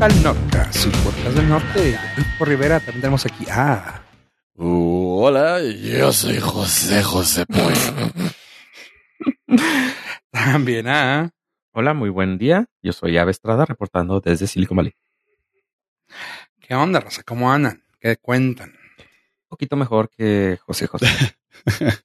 [0.00, 1.98] Al Norca, su podcast del norte.
[2.38, 4.02] Por Rivera tendremos aquí a.
[4.54, 7.92] Uh, hola, yo soy José José pues.
[10.30, 11.30] También a.
[11.72, 12.66] Hola, muy buen día.
[12.80, 14.94] Yo soy Ave Estrada reportando desde Silicon Valley.
[16.60, 17.22] ¿Qué onda, raza?
[17.22, 17.84] ¿Cómo andan?
[18.00, 18.70] ¿Qué cuentan?
[18.70, 21.08] Un poquito mejor que José José.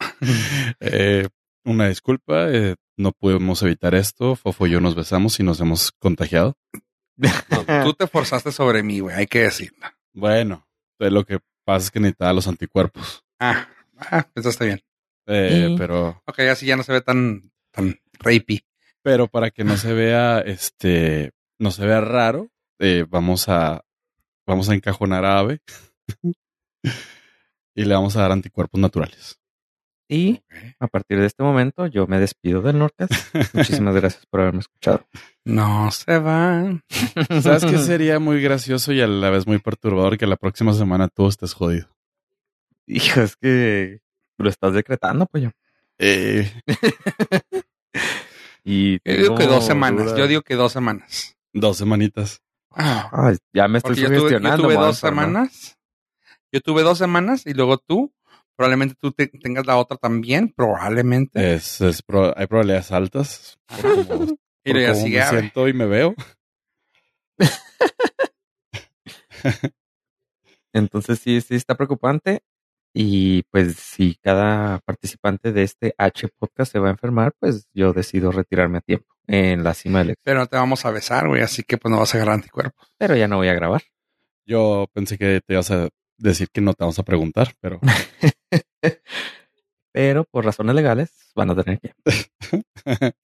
[0.78, 1.28] eh,
[1.64, 4.36] una disculpa, eh, no pudimos evitar esto.
[4.36, 6.56] Fofo y yo nos besamos y nos hemos contagiado.
[7.16, 9.86] No, tú te forzaste sobre mí, güey, hay que decirlo.
[10.12, 10.66] Bueno,
[10.98, 13.24] pues lo que pasa es que necesitaba los anticuerpos.
[13.38, 13.68] Ah,
[13.98, 14.80] ah eso está bien.
[15.26, 15.74] Eh.
[15.78, 16.22] Pero.
[16.26, 18.64] Ok, así ya no se ve tan, tan rapey.
[19.02, 23.84] Pero para que no se vea, este, no se vea raro, eh, vamos a,
[24.46, 25.60] vamos a encajonar a Ave
[27.74, 29.38] y le vamos a dar anticuerpos naturales.
[30.08, 30.42] Y
[30.80, 33.08] a partir de este momento yo me despido del Norcas.
[33.54, 35.06] Muchísimas gracias por haberme escuchado.
[35.44, 36.82] No se van.
[37.42, 41.08] ¿Sabes qué sería muy gracioso y a la vez muy perturbador que la próxima semana
[41.08, 41.88] tú estés jodido?
[42.86, 44.00] Hijo, es que
[44.36, 45.50] lo estás decretando, pues yo.
[45.98, 46.52] Eh.
[48.64, 50.14] y yo digo que dos semanas.
[50.16, 51.36] Yo digo que dos semanas.
[51.52, 52.42] Dos semanitas.
[52.70, 54.64] Ah, Ay, ya me estoy yo sugestionando.
[54.64, 55.78] Tuve, yo tuve dos semanas.
[56.52, 58.12] Yo tuve dos semanas y luego tú
[58.56, 61.54] probablemente tú te, tengas la otra también, probablemente.
[61.54, 63.58] Es, es pro, hay probabilidades altas.
[63.66, 64.24] Por como,
[64.64, 66.14] y por me siento y me veo.
[70.72, 72.42] Entonces sí, sí está preocupante.
[72.96, 77.92] Y pues si cada participante de este H podcast se va a enfermar, pues yo
[77.92, 80.22] decido retirarme a tiempo en la cima del éxito.
[80.24, 82.86] Pero no te vamos a besar, güey, así que pues no vas a agarrar anticuerpos.
[82.96, 83.82] Pero ya no voy a grabar.
[84.46, 85.88] Yo pensé que te ibas a
[86.18, 87.80] decir que no te vamos a preguntar, pero.
[89.92, 91.94] pero por razones legales van a tener que.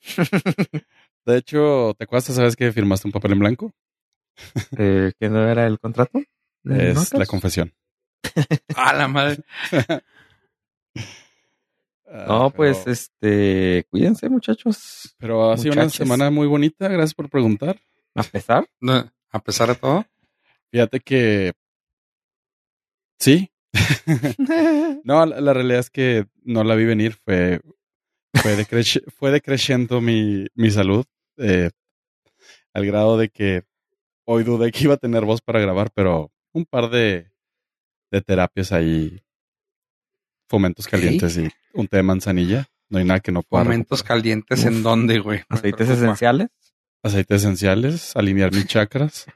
[1.26, 2.34] de hecho, ¿te acuerdas?
[2.34, 3.72] ¿Sabes que firmaste un papel en blanco?
[4.78, 6.20] eh, ¿Qué no era el contrato?
[6.64, 7.72] Es la confesión.
[8.76, 9.42] A la madre.
[12.26, 15.14] no, pues pero, este, cuídense, muchachos.
[15.18, 16.88] Pero ha sido una semana muy bonita.
[16.88, 17.80] Gracias por preguntar.
[18.14, 18.68] ¿A pesar?
[18.80, 20.04] No, a pesar de todo.
[20.70, 21.52] Fíjate que
[23.20, 23.50] Sí.
[25.04, 27.14] no, la, la, realidad es que no la vi venir.
[27.24, 27.60] Fue,
[28.34, 28.82] fue, decre
[29.18, 31.04] fue decreciendo mi, mi salud
[31.36, 31.70] eh,
[32.72, 33.64] al grado de que
[34.24, 37.30] hoy dudé que iba a tener voz para grabar, pero un par de,
[38.10, 39.22] de terapias ahí,
[40.48, 41.42] fomentos calientes ¿Sí?
[41.46, 42.68] y un té de manzanilla.
[42.88, 43.62] No hay nada que no pueda.
[43.62, 44.18] ¿Fomentos recuperar.
[44.18, 44.66] calientes Uf.
[44.66, 45.42] en dónde, güey?
[45.48, 46.48] ¿Aceites esenciales?
[47.04, 49.26] Aceites esenciales, alinear mis chakras.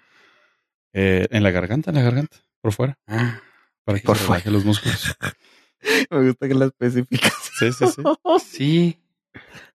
[0.92, 2.98] Eh, en la garganta, en la garganta, por fuera.
[3.06, 3.40] Ah
[3.84, 5.16] para que por se relaje los músculos.
[6.10, 7.50] Me gusta que la especificas.
[7.58, 8.02] Sí, sí, sí.
[8.40, 9.00] sí.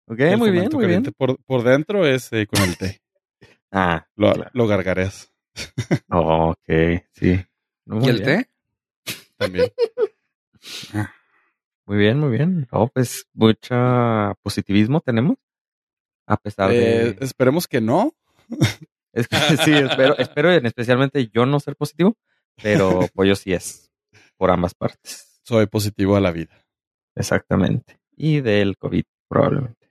[0.06, 1.04] Ok, el muy bien, muy bien.
[1.16, 3.02] Por, por dentro es eh, con el té.
[3.72, 4.50] Ah, lo, claro.
[4.54, 5.32] lo gargareas.
[6.10, 7.40] Oh, ok, sí.
[7.86, 8.26] Muy ¿Y el bien.
[8.26, 8.50] té?
[9.38, 9.72] También.
[10.94, 11.14] ah.
[11.86, 12.68] Muy bien, muy bien.
[12.70, 15.38] Oh, pues mucha positivismo tenemos.
[16.28, 17.08] A pesar de.
[17.10, 18.14] Eh, esperemos que no.
[19.12, 22.16] Es que sí, espero, espero en especialmente yo no ser positivo,
[22.62, 23.89] pero Pollo sí es
[24.40, 25.42] por ambas partes.
[25.44, 26.66] Soy positivo a la vida.
[27.16, 28.00] Exactamente.
[28.16, 29.90] Y del COVID, probablemente.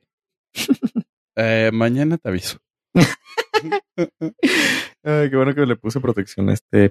[1.40, 2.58] Eh, mañana te aviso.
[5.04, 6.90] Ay, qué bueno que le puse protección a este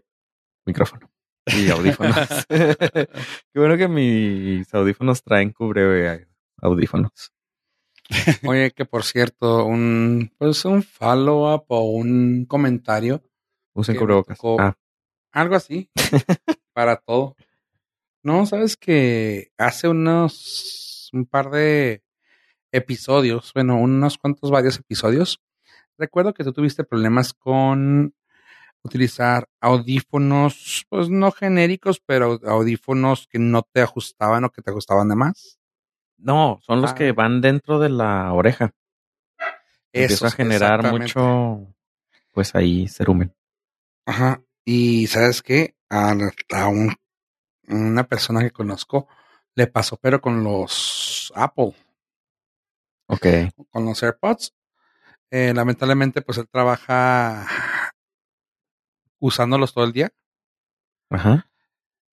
[0.66, 1.12] micrófono
[1.48, 2.16] y audífonos.
[2.48, 3.10] qué
[3.54, 6.30] bueno que mis audífonos traen cubre
[6.62, 7.34] audífonos.
[8.46, 13.22] Oye, que por cierto, un pues un follow-up o un comentario.
[13.74, 14.40] Usen cubrebocas.
[14.60, 14.78] Ah.
[15.34, 15.90] Algo así.
[16.72, 17.36] para todo.
[18.24, 22.04] No, sabes que hace unos un par de
[22.72, 25.42] episodios, bueno, unos cuantos varios episodios,
[25.98, 28.14] recuerdo que tú tuviste problemas con
[28.84, 35.10] utilizar audífonos, pues no genéricos, pero audífonos que no te ajustaban o que te ajustaban
[35.10, 35.60] de más.
[36.18, 36.96] No, son los ah.
[36.96, 38.74] que van dentro de la oreja.
[39.92, 41.74] Eso Empieza a generar mucho,
[42.34, 43.34] pues ahí cerumen.
[44.06, 44.42] Ajá.
[44.64, 46.16] Y sabes qué, a,
[46.52, 46.96] a un,
[47.68, 49.08] una persona que conozco
[49.56, 51.74] le pasó, pero con los Apple.
[53.08, 53.26] Ok.
[53.72, 54.54] Con los AirPods.
[55.32, 57.48] Eh, lamentablemente, pues él trabaja
[59.20, 60.12] usándolos todo el día.
[61.10, 61.50] Ajá.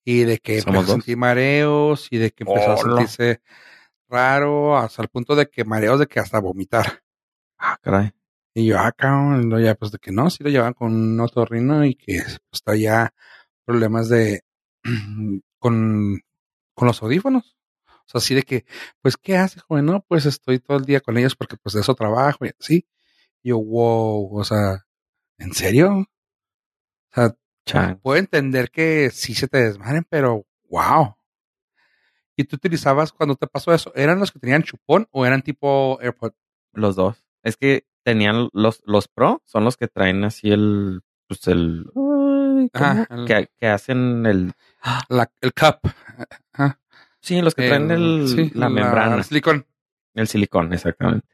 [0.04, 3.42] Y de que empezó a sentir mareos y de que empezó Oh, a sentirse
[4.08, 7.02] raro hasta el punto de que mareos de que hasta vomitar.
[7.58, 8.12] Ah, caray.
[8.54, 11.20] Y yo, ah, cabrón, no, ya pues de que no, sí lo llevaban con un
[11.20, 13.12] otorrino y que pues, traía
[13.64, 14.43] problemas de
[15.58, 16.20] con,
[16.74, 17.56] con los audífonos.
[17.86, 18.66] O sea, así de que,
[19.00, 19.86] pues, ¿qué hace, joven?
[19.86, 22.86] No, pues estoy todo el día con ellos porque pues de eso trabajo y así.
[23.42, 24.84] Y yo, wow, o sea,
[25.38, 26.06] ¿En serio?
[27.16, 27.30] O
[27.66, 31.16] sea, puedo entender que sí se te desmadren, pero wow.
[32.36, 33.92] ¿Y tú utilizabas cuando te pasó eso?
[33.94, 36.32] ¿Eran los que tenían chupón o eran tipo AirPod?
[36.72, 37.24] Los dos.
[37.42, 41.86] Es que tenían los, los Pro, son los que traen así el, pues el,
[43.26, 44.52] que, que hacen el,
[45.08, 45.90] La- el cup.
[46.52, 46.78] Ajá.
[47.20, 49.66] sí, los que traen el, sí, la membrana, el silicón.
[50.14, 51.26] el silicón, exactamente.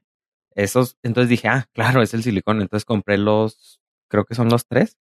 [0.55, 2.61] Esos, entonces dije, ah, claro, es el silicón.
[2.61, 4.97] Entonces compré los, creo que son los tres,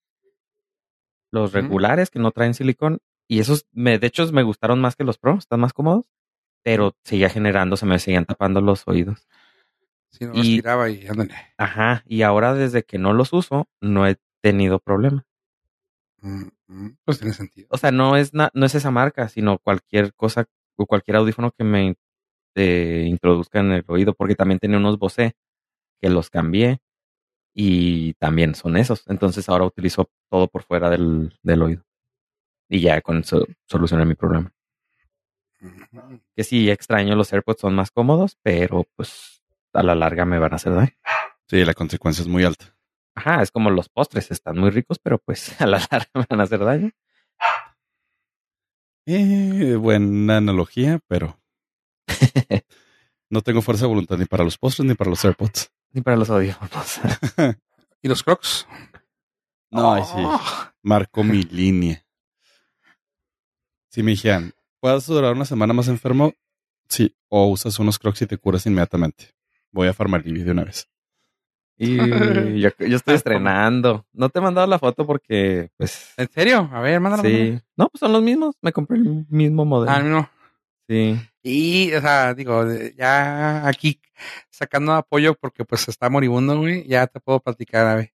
[1.31, 2.99] los regulares que no traen silicón.
[3.29, 6.07] Y esos, me, de hecho, me gustaron más que los Pro, están más cómodos,
[6.63, 9.27] pero seguía generando, se me seguían tapando los oídos.
[10.11, 11.35] Si no Y- respiraba y ándale.
[11.59, 15.27] Ajá, y ahora desde que no los uso, no he tenido problema.
[16.20, 17.69] Mm, mm, Pues tiene sentido.
[17.70, 21.53] O sea, no es, na- no es esa marca, sino cualquier cosa o cualquier audífono
[21.53, 21.97] que me
[22.56, 25.35] eh, introduzca en el oído, porque también tenía unos Bose
[26.03, 26.81] que los cambié
[27.55, 29.05] y también son esos.
[29.09, 31.85] Entonces ahora utilizo todo por fuera del, del oído.
[32.71, 34.53] Y ya con eso solucioné mi problema.
[36.37, 39.43] Que sí, extraño, los AirPods son más cómodos, pero pues
[39.73, 40.93] a la larga me van a hacer daño.
[41.49, 42.76] Sí, la consecuencia es muy alta.
[43.19, 46.41] Ajá, es como los postres, están muy ricos, pero pues a la larga me van
[46.41, 46.91] a hacer daño.
[49.06, 51.41] Eh, buena analogía, pero
[53.31, 55.73] no tengo fuerza de voluntad ni para los postres ni para los AirPods.
[55.91, 57.00] Ni para los audífonos.
[58.03, 58.69] ¿Y los crocs?
[59.73, 60.23] No, ay, sí.
[60.82, 62.06] Marco mi línea.
[63.91, 66.35] Si me dijeran, ¿puedes durar una semana más enfermo?
[66.88, 67.17] Sí.
[67.29, 69.35] O usas unos crocs y te curas inmediatamente.
[69.73, 70.88] Voy a Farmalibi de una vez.
[72.57, 74.05] Y yo, yo estoy estrenando.
[74.13, 76.69] No te he mandado la foto porque, pues, ¿En serio?
[76.73, 77.23] A ver, mándalo.
[77.23, 77.59] sí.
[77.77, 78.57] No, pues son los mismos.
[78.61, 79.91] Me compré el mismo modelo.
[79.93, 80.29] Ah, no.
[80.89, 81.19] Sí.
[81.43, 82.65] Y, o sea, digo,
[82.97, 84.01] ya aquí
[84.51, 88.13] sacando apoyo porque pues está moribundo, güey, ya te puedo platicar, a ver.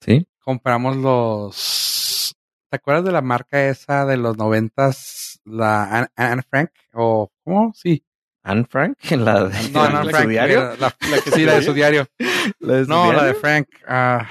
[0.00, 0.26] Sí.
[0.40, 2.34] Compramos los...
[2.70, 5.40] ¿Te acuerdas de la marca esa de los noventas?
[5.44, 6.70] La Anne, Anne Frank?
[6.92, 7.72] ¿O cómo?
[7.74, 8.04] Sí.
[8.42, 10.22] Anne Frank, la de, No, de Frank.
[10.22, 10.60] su diario.
[10.78, 12.06] La, la- sí, la de su diario.
[12.60, 13.68] ¿La de su No, la de Frank.
[13.86, 14.28] ah,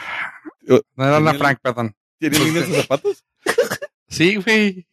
[0.67, 1.95] Uh, no era la ¿tenía el- Frank, perdón.
[2.19, 3.23] ¿Tiene líneas de zapatos?
[4.07, 4.88] Sí, güey.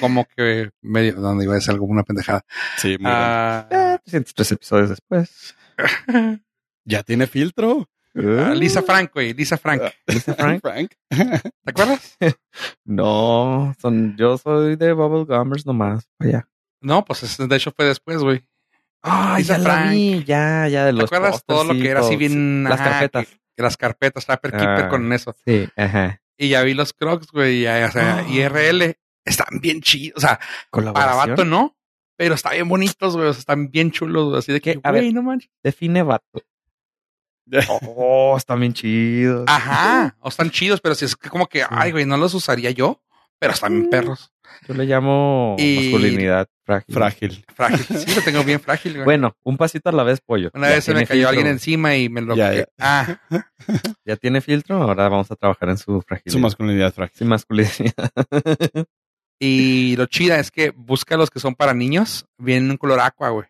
[0.00, 2.44] Como que medio, donde iba a decir alguna pendejada.
[2.78, 5.54] Sí, muy Ah, Eh, 303 episodios después.
[6.84, 7.88] ¿Ya tiene filtro?
[8.14, 9.82] ah, Lisa Frank, güey, Lisa Frank.
[10.06, 10.60] Lisa Frank.
[10.62, 10.90] Frank.
[11.08, 12.16] ¿Te acuerdas?
[12.84, 16.08] No, son, yo soy de Bubble Gummers nomás.
[16.18, 16.48] Vaya.
[16.80, 18.44] No, pues es- de hecho fue después, güey.
[19.08, 19.90] Ah, Lisa ya la Frank.
[19.92, 22.64] vi, ya, ya de ¿Te los acuerdas todo lo que era así bien?
[22.64, 23.26] Las ajá, carpetas.
[23.26, 24.88] que- las carpetas, Trapper Keeper Ah.
[24.88, 25.34] con eso.
[25.46, 26.20] Sí, ajá.
[26.36, 28.28] Y ya vi los Crocs, güey, ya, o sea, Ah.
[28.28, 28.96] IRL.
[29.24, 30.18] Están bien chidos.
[30.18, 30.38] O sea,
[30.70, 31.74] para vato no,
[32.16, 33.28] pero están bien bonitos, güey.
[33.28, 35.50] O sea, están bien chulos, güey, Así de que, güey, no manches.
[35.62, 36.42] Define vato.
[37.96, 39.44] Oh, están bien chidos.
[39.46, 40.16] Ajá.
[40.20, 43.00] O están chidos, pero si es que como que, ay, güey, no los usaría yo,
[43.38, 43.90] pero están bien Mm.
[43.90, 44.32] perros.
[44.68, 46.94] Yo le llamo Y- masculinidad frágil.
[46.94, 47.44] Frágil.
[47.54, 47.98] Frágil.
[47.98, 49.04] Sí, lo tengo bien frágil, güey.
[49.04, 50.50] Bueno, un pasito a la vez, pollo.
[50.54, 51.28] Una Ya vez se me cayó filtro.
[51.28, 52.34] alguien encima y me lo...
[52.36, 52.66] Ya, ya.
[52.78, 53.20] Ah,
[54.04, 56.32] Ya tiene filtro, ahora vamos a trabajar en su fragilidad.
[56.32, 57.16] Su masculinidad frágil.
[57.18, 58.10] Su masculinidad.
[59.38, 63.28] y lo chida es que busca los que son para niños, vienen en color aqua,
[63.30, 63.46] güey.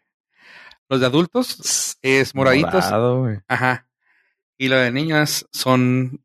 [0.89, 2.85] Los de adultos es moraditos.
[2.85, 3.39] Morado, güey.
[3.49, 3.89] Ajá.
[4.59, 6.21] Y lo de niñas son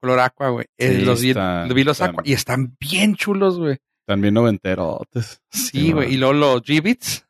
[0.00, 0.66] color aqua, güey.
[0.78, 3.78] Eh, Sí, los vi, están- vi los están- aqua y están bien chulos, güey.
[4.06, 5.40] También noventerotes.
[5.50, 6.14] Sí, Sí, güey.
[6.14, 7.26] Y luego los G-Bits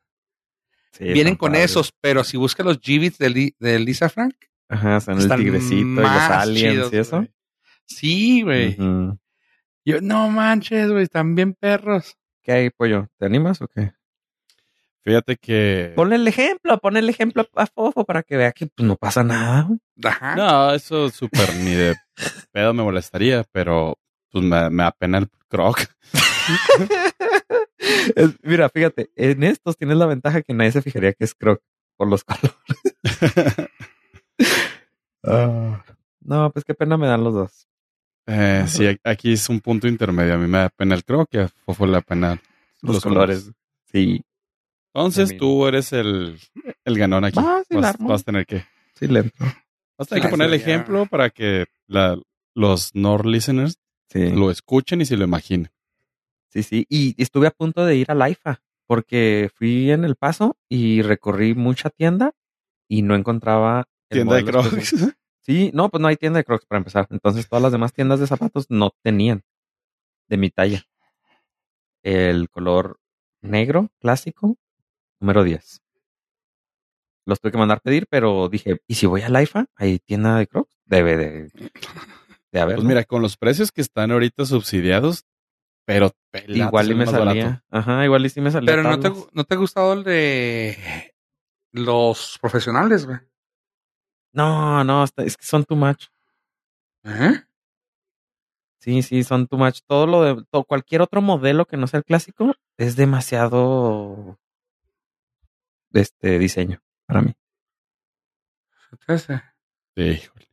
[0.93, 1.71] Sí, vienen están con padres.
[1.71, 4.35] esos, pero si buscas los G-Bits de, Li- de Lisa Frank,
[4.69, 7.27] Ajá, son el están tigrecito y los más aliens chidos, y eso.
[7.87, 8.77] Sí, güey.
[9.85, 12.17] Yo, no manches, güey, están bien perros.
[12.43, 13.09] ¿Qué hay, pollo?
[13.19, 13.93] ¿Te animas o qué?
[15.03, 15.93] Fíjate que.
[15.97, 19.25] Ponle el ejemplo, ponle el ejemplo a Fofo para que vea que pues, no pasa
[19.25, 19.62] nada.
[19.62, 19.79] güey.
[20.05, 20.37] Ajá.
[20.37, 21.97] No, eso súper ni de
[22.53, 23.99] pedo me molestaría, pero
[24.31, 25.79] pues me, me apena el croc.
[28.15, 31.62] Es- Mira, fíjate, en estos tienes la ventaja que nadie se fijaría que es croc
[31.97, 32.57] por los colores.
[35.23, 35.85] Ah.
[36.23, 37.69] No, pues qué pena me dan los dos.
[38.27, 40.35] Eh, sí, aquí es un punto intermedio.
[40.35, 42.41] A mí me da pena el croc y a Fofo le da pena
[42.81, 43.39] Los, los, colores.
[43.41, 43.57] colores.
[43.93, 44.25] Sí,
[44.95, 46.39] Entonces tú eres el,
[46.85, 47.39] el ganón aquí.
[47.69, 49.45] Sí, vas a tener que, sí, lento.
[50.00, 52.19] Vas a tener que poner el ejemplo para que la-
[52.54, 53.78] los Nord listeners
[54.09, 54.30] Sí.
[54.30, 55.71] lo escuchen y se lo imaginen.
[56.49, 56.85] Sí, sí.
[56.88, 61.02] Y estuve a punto de ir a la IFA porque fui en el paso y
[61.02, 62.33] recorrí mucha tienda
[62.88, 64.95] y no encontraba Tienda de crocs.
[65.42, 67.07] Sí, no, pues no hay tienda de crocs para empezar.
[67.11, 69.42] Entonces todas las demás tiendas de zapatos no tenían
[70.28, 70.85] de mi talla.
[72.02, 73.00] El color
[73.40, 74.57] negro clásico,
[75.19, 75.83] número 10.
[77.27, 79.67] Los tuve que mandar pedir, pero dije, ¿y si voy a la IFA?
[79.77, 80.81] ¿Hay tienda de Crocs?
[80.85, 81.50] Debe de,
[82.50, 82.77] de haber.
[82.77, 82.89] Pues ¿no?
[82.89, 85.27] mira, con los precios que están ahorita subsidiados,
[85.85, 86.12] pero
[86.49, 87.45] igual y me salía.
[87.45, 87.65] barato.
[87.71, 88.71] Ajá, igual y sí me salía.
[88.71, 91.12] Pero no te, no te ha gustado el de
[91.73, 93.19] los profesionales, güey.
[94.33, 96.07] No, no, es que son too much.
[97.05, 97.43] ¿Eh?
[98.79, 99.81] Sí, sí, son too much.
[99.87, 104.39] Todo lo de todo, cualquier otro modelo que no sea el clásico es demasiado
[105.93, 107.33] este diseño para mí.
[109.09, 109.43] Ese.
[109.97, 110.47] Sí, híjole.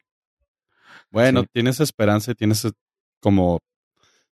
[1.12, 1.48] Bueno, Sí.
[1.54, 2.72] tienes esperanza y tienes eh,
[3.22, 3.60] como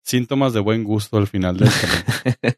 [0.02, 2.04] síntomas de buen gusto al final del camino.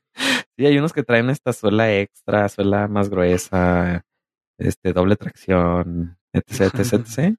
[0.57, 4.05] sí, hay unos que traen esta suela extra, suela más gruesa,
[4.57, 7.36] este doble tracción, etc, etc, etc.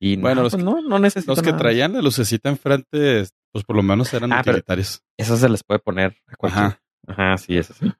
[0.00, 1.58] Y Bueno, no, los pues que- no, no necesito Los que nada.
[1.58, 5.02] traían la lucecita enfrente, pues por lo menos eran Ah, utilitarios.
[5.16, 6.64] Eso se les puede poner a cualquier.
[6.64, 6.82] Ajá.
[7.08, 7.90] Ajá, sí, eso sí.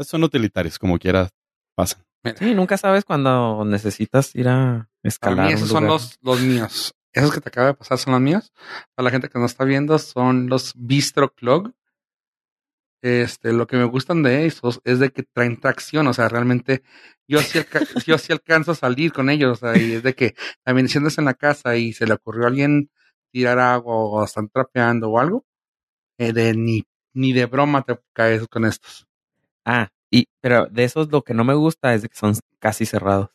[0.00, 1.28] Son utilitarios, como quiera
[1.74, 2.04] pasan.
[2.38, 5.46] Sí, nunca sabes cuando necesitas ir a escalar.
[5.46, 6.94] mí un esos son los, los míos.
[7.12, 8.52] Esos que te acaba de pasar son los míos.
[8.94, 11.72] Para la gente que no está viendo, son los Bistro Clog.
[13.02, 16.06] Este, lo que me gustan de esos es de que traen tracción.
[16.06, 16.82] O sea, realmente
[17.28, 17.58] yo sí,
[18.06, 19.62] yo sí alcanzo a salir con ellos.
[19.62, 22.14] O sea, y es de que también si andas en la casa y se le
[22.14, 22.90] ocurrió a alguien
[23.30, 25.44] tirar agua o están trapeando o algo,
[26.18, 29.06] eh, de ni, ni de broma te caes con estos
[29.64, 32.86] Ah, y, pero de esos lo que no me gusta es de que son casi
[32.86, 33.30] cerrados.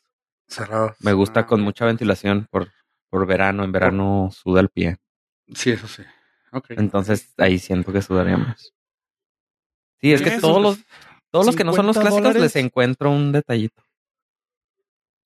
[0.48, 0.95] cerrados.
[1.00, 2.71] Me gusta Ah, con mucha ventilación por,
[3.09, 3.63] por verano.
[3.63, 4.98] En verano suda el pie.
[5.53, 6.03] Sí, eso sí.
[6.69, 8.74] Entonces ahí siento que sudaría más.
[10.01, 10.79] Sí, es que todos los,
[11.31, 12.55] todos los que no son los 50 clásicos dólares.
[12.55, 13.83] les encuentro un detallito.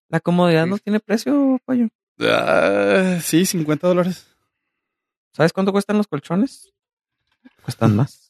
[0.09, 1.87] La comodidad no tiene precio, pollo.
[2.19, 4.27] Ah, sí, 50 dólares.
[5.33, 6.71] ¿Sabes cuánto cuestan los colchones?
[7.63, 8.22] Cuestan más.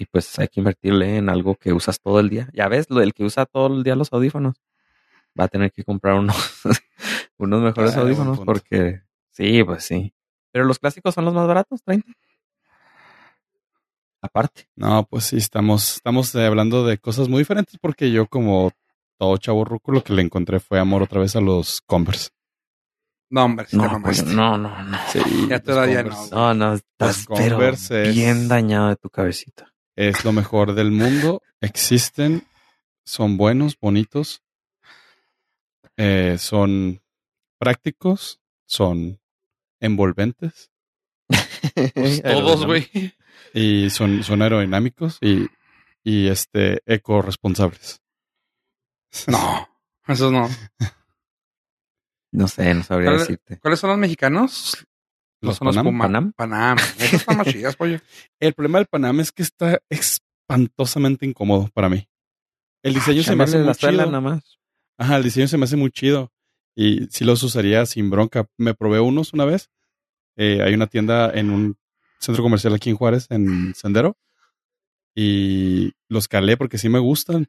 [0.00, 2.48] Y pues hay que invertirle en algo que usas todo el día.
[2.54, 4.56] Ya ves, lo del que usa todo el día los audífonos.
[5.38, 6.34] Va a tener que comprar unos,
[7.36, 10.14] unos mejores Ah, audífonos porque sí, pues sí.
[10.52, 12.10] Pero los clásicos son los más baratos, 30.
[14.22, 14.70] Aparte.
[14.74, 18.72] No, pues sí, estamos, estamos eh, hablando de cosas muy diferentes porque yo como
[19.18, 22.30] todo chavo ruco lo que le encontré fue amor otra vez a los Converse.
[23.28, 24.98] No, hombre, te No, no, no, no.
[25.12, 27.58] Sí, Ya ya Converse No, no, estás pero
[28.14, 29.70] bien dañado de tu cabecita.
[30.00, 31.42] Es lo mejor del mundo.
[31.60, 32.46] Existen,
[33.04, 34.42] son buenos, bonitos,
[35.98, 37.02] eh, son
[37.58, 39.20] prácticos, son
[39.78, 40.70] envolventes
[41.94, 42.88] Pues todos, güey.
[43.52, 45.46] y son, son aerodinámicos y,
[46.02, 48.00] y este eco-responsables.
[49.26, 49.68] No,
[50.06, 50.48] esos no.
[52.32, 53.58] No sé, no sabría ¿Cuál- decirte.
[53.58, 54.86] ¿Cuáles son los mexicanos?
[55.40, 55.86] Los son los Panam.
[55.86, 56.04] Puma.
[56.04, 56.32] Panam.
[56.36, 56.78] Panam.
[56.98, 57.98] Están más chidas, pollo.
[58.40, 62.06] El problema del Panam es que está espantosamente incómodo para mí.
[62.82, 64.06] El diseño se me hace muy la suela chido.
[64.12, 64.58] nada más.
[64.98, 66.30] Ajá, el diseño se me hace muy chido.
[66.74, 68.46] Y sí los usaría sin bronca.
[68.56, 69.70] Me probé unos una vez.
[70.36, 71.76] Eh, hay una tienda en un
[72.18, 74.16] centro comercial aquí en Juárez, en Sendero.
[75.14, 77.48] Y los calé porque sí me gustan.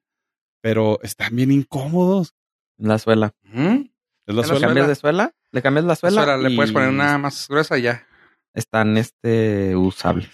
[0.61, 2.33] Pero están bien incómodos.
[2.77, 3.33] La suela.
[3.43, 3.89] ¿Mm?
[4.25, 4.67] Es la ¿Le ¿Le suela.
[4.67, 5.33] cambias de suela?
[5.51, 6.23] ¿Le cambias la suela?
[6.23, 8.05] Suela, le y puedes poner una más gruesa y ya.
[8.53, 10.29] Están este, usables.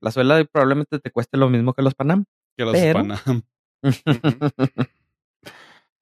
[0.00, 2.24] La suela probablemente te cueste lo mismo que los Panam.
[2.56, 3.42] Que los pero- Panam.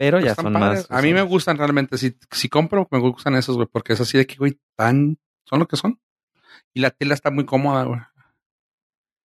[0.00, 0.88] Pero Pues ya están son padres.
[0.90, 0.98] más.
[0.98, 1.98] A mí me gustan realmente.
[1.98, 5.18] Si, si compro, me gustan esos, güey, porque es así de que, güey, tan.
[5.44, 5.98] Son lo que son.
[6.72, 8.00] Y la tela está muy cómoda, güey.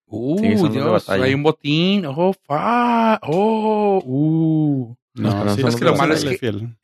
[0.07, 2.05] Uh, Sí, Dios, hay un botín.
[2.07, 3.19] Oh, fa.
[3.21, 4.95] Oh, uh.
[5.13, 6.31] No, No, son es que lo malo es batalla.
[6.31, 6.37] que...
[6.39, 6.77] Fiel.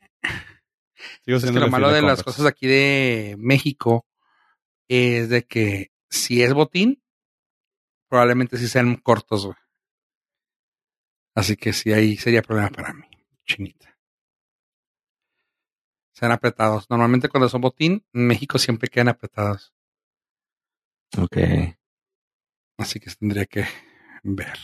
[1.24, 4.06] Sigo Es que lo malo de las cosas aquí de México
[4.88, 7.02] es de que si es botín,
[8.08, 9.56] probablemente sí sean cortos, güey.
[11.34, 13.06] Así que sí, ahí sería problema para mí,
[13.46, 13.96] chinita.
[16.12, 16.90] Sean apretados.
[16.90, 19.72] Normalmente cuando son botín, en México siempre quedan apretados.
[21.16, 21.36] Ok.
[22.76, 23.64] Así que tendría que
[24.22, 24.58] ver.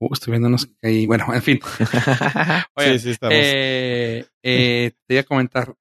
[0.00, 1.06] Uh, estoy viendo unos que hay.
[1.06, 1.60] Bueno, en fin.
[2.74, 3.34] Oigan, Sí, sí, estamos.
[3.36, 5.74] Eh, eh, te voy a comentar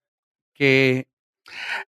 [0.54, 1.08] que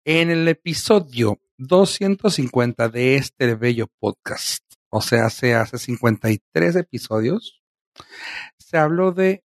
[0.06, 7.62] en el episodio 250 de este bello podcast, o sea, hace, hace 53 episodios,
[8.58, 9.44] se habló de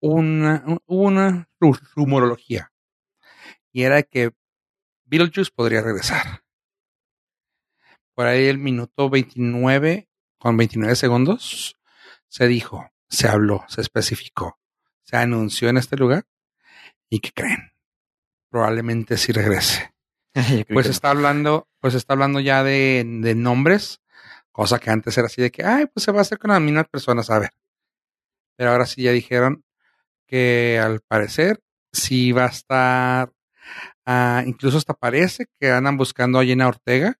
[0.00, 2.72] una, una ru- rumorología.
[3.72, 4.30] Y era que
[5.04, 6.42] Beetlejuice podría regresar.
[8.14, 11.76] Por ahí el minuto 29 con 29 segundos
[12.28, 14.58] se dijo, se habló, se especificó,
[15.02, 16.26] se anunció en este lugar
[17.08, 17.72] y que creen,
[18.50, 19.92] probablemente sí regrese.
[20.72, 24.00] Pues está hablando, pues está hablando ya de, de nombres,
[24.52, 26.60] cosa que antes era así de que, ay, pues se va a hacer con las
[26.60, 27.50] mismas personas, a ver.
[28.56, 29.64] Pero ahora sí ya dijeron
[30.26, 31.60] que al parecer
[31.92, 33.32] sí va a estar,
[34.04, 37.18] ah, incluso hasta parece que andan buscando a Jenna Ortega.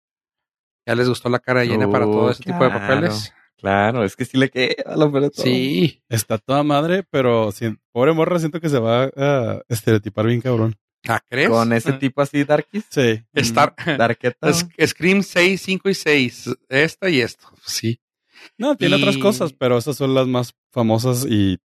[0.87, 3.33] Ya les gustó la cara de Jenna para todo Oh, ese tipo de papeles.
[3.59, 5.43] Claro, es que sí le queda de todo.
[5.45, 10.41] Sí, Está toda madre, pero si- pobre morra, siento que se va a estereotipar bien
[10.41, 10.77] cabrón.
[11.05, 11.49] ¿la crees?
[11.49, 12.85] Con ese Ah, tipo así, Darkies.
[12.91, 13.23] Sí.
[13.35, 14.51] Star- Darketa.
[14.51, 16.51] Es- Scream 6, 5 y 6.
[16.69, 17.49] Esta y esto.
[17.65, 18.01] Sí.
[18.57, 21.59] No, tiene Y- otras cosas, pero esas son las más famosas y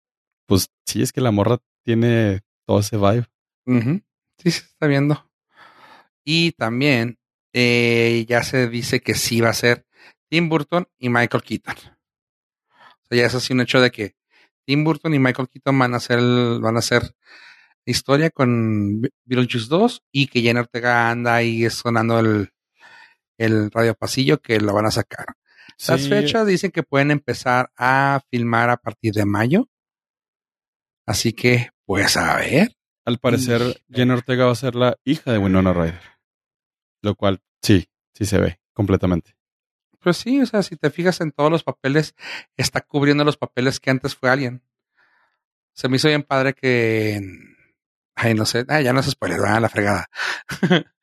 [0.46, 3.26] pues sí, es que la morra tiene todo ese vibe.
[3.66, 4.02] Ujú.
[4.38, 5.26] Sí, se está viendo.
[6.24, 7.18] Y también
[7.54, 9.86] eh, ya se dice que sí va a ser
[10.32, 11.76] Tim Burton y Michael Keaton.
[11.76, 14.16] O sea, ya es así un hecho de que
[14.66, 16.20] Tim Burton y Michael Keaton van a hacer,
[16.62, 17.02] van a hacer
[17.84, 22.54] historia con Be- Beetlejuice 2 y que Jenna Ortega anda ahí sonando el,
[23.38, 25.26] el radio pasillo que lo van a sacar.
[25.90, 29.68] Las fechas dicen que pueden empezar a filmar a partir de mayo.
[31.06, 32.72] Así que, pues a ver.
[33.04, 36.02] Al parecer, Y- Jenna Ortega va a ser la hija de Winona Ryder.
[37.02, 39.36] Lo cual, sí, sí se ve completamente.
[40.02, 42.16] Pues sí, o sea, si te fijas en todos los papeles,
[42.58, 44.64] está cubriendo los papeles que antes fue alguien.
[45.74, 47.22] Se me hizo bien padre que.
[48.16, 49.62] Ay, no sé, ay, ya no es spoiler, ¿verdad?
[49.62, 50.10] la fregada.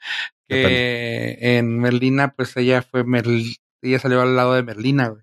[0.48, 3.42] que en Merlina, pues ella fue Merl...
[3.82, 5.22] ella salió al lado de Merlina, güey.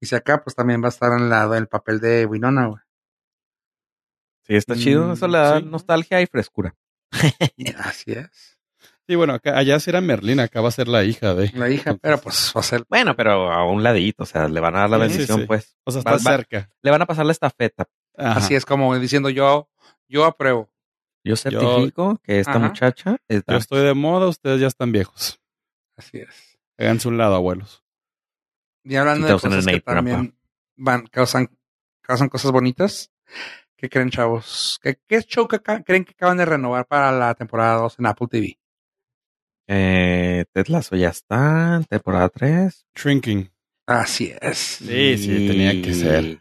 [0.00, 2.82] Y si acá, pues también va a estar al lado del papel de Winona, güey.
[4.46, 5.06] Sí, está chido.
[5.06, 5.64] Mm, Eso le da sí.
[5.64, 6.76] nostalgia y frescura.
[7.78, 8.53] Así es.
[9.06, 11.50] Sí, bueno, acá, allá sí era Merlina, acá va a ser la hija de.
[11.54, 12.84] La hija, Entonces- pero pues va a ser.
[12.88, 15.46] Bueno, pero a un ladito, o sea, le van a dar la sí, bendición, sí.
[15.46, 15.76] pues.
[15.84, 16.70] O sea, está va- cerca.
[16.82, 17.86] Le van a pasar la estafeta.
[18.16, 18.38] Ajá.
[18.38, 19.68] Así es como diciendo yo,
[20.08, 20.70] yo apruebo.
[21.22, 22.58] Yo certifico que esta Ajá.
[22.60, 25.40] muchacha es Yo estoy de moda, ustedes ya están viejos.
[25.96, 26.58] Así es.
[26.78, 27.82] Háganse un lado, abuelos.
[28.84, 30.36] Y hablando de cosas el que también
[30.76, 31.48] van, causan,
[32.02, 33.10] causan cosas bonitas.
[33.76, 34.78] ¿Qué creen, chavos?
[34.82, 38.28] ¿Qué, qué show que creen que acaban de renovar para la temporada 2 en Apple
[38.30, 38.58] TV?
[39.66, 42.86] Eh, Ted Lasso ya está, temporada 3.
[42.94, 43.50] Shrinking.
[43.86, 44.58] Así es.
[44.58, 46.40] Sí, sí, tenía que ser.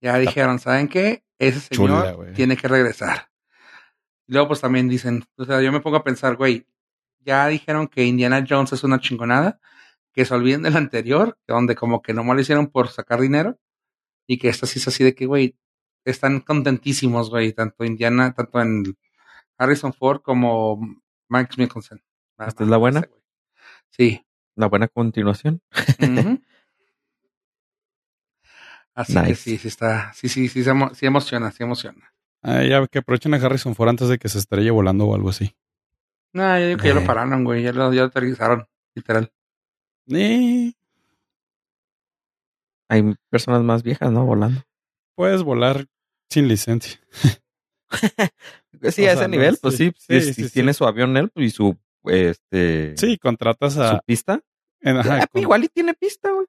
[0.00, 1.24] Ya dijeron, ¿saben qué?
[1.38, 3.28] Ese señor Chula, tiene que regresar.
[4.26, 6.66] Y luego pues también dicen, o sea, yo me pongo a pensar, güey,
[7.20, 9.60] ya dijeron que Indiana Jones es una chingonada,
[10.12, 13.58] que se olviden del anterior, donde como que nomás lo hicieron por sacar dinero,
[14.26, 15.56] y que esta sí es así de que, güey,
[16.04, 18.96] están contentísimos, güey, tanto Indiana, tanto en
[19.56, 20.80] Harrison Ford como
[21.28, 22.01] Max Mikkelsen.
[22.48, 23.08] ¿Esta es la buena?
[23.90, 24.24] Sí.
[24.56, 25.60] La buena continuación.
[28.94, 29.34] Así que Nice.
[29.36, 32.12] sí, sí está, sí, sí, sí, se emo- sí emociona, sí emociona.
[32.42, 35.30] Ah, ya que aprovechen a Harrison Ford antes de que se estrelle volando o algo
[35.30, 35.56] así.
[36.34, 37.06] No, yo digo que ya lo Eh.
[37.06, 39.32] pararon, güey, ya lo, ya lo aterrizaron, literal.
[40.06, 40.76] Y
[42.88, 44.26] Hay personas más viejas, ¿no?
[44.26, 44.62] Volando.
[45.14, 45.86] puedes volar
[46.28, 47.00] sin licencia.
[48.72, 50.32] Sí, O a sea, ese no, nivel, pues sí, sí.
[50.34, 50.50] sí.
[50.50, 54.00] tiene su avión él y su, este, Sí, contratas su a.
[54.00, 54.40] pista.
[54.80, 56.46] en- ajá, Ah, con- Igual y tiene pista, güey.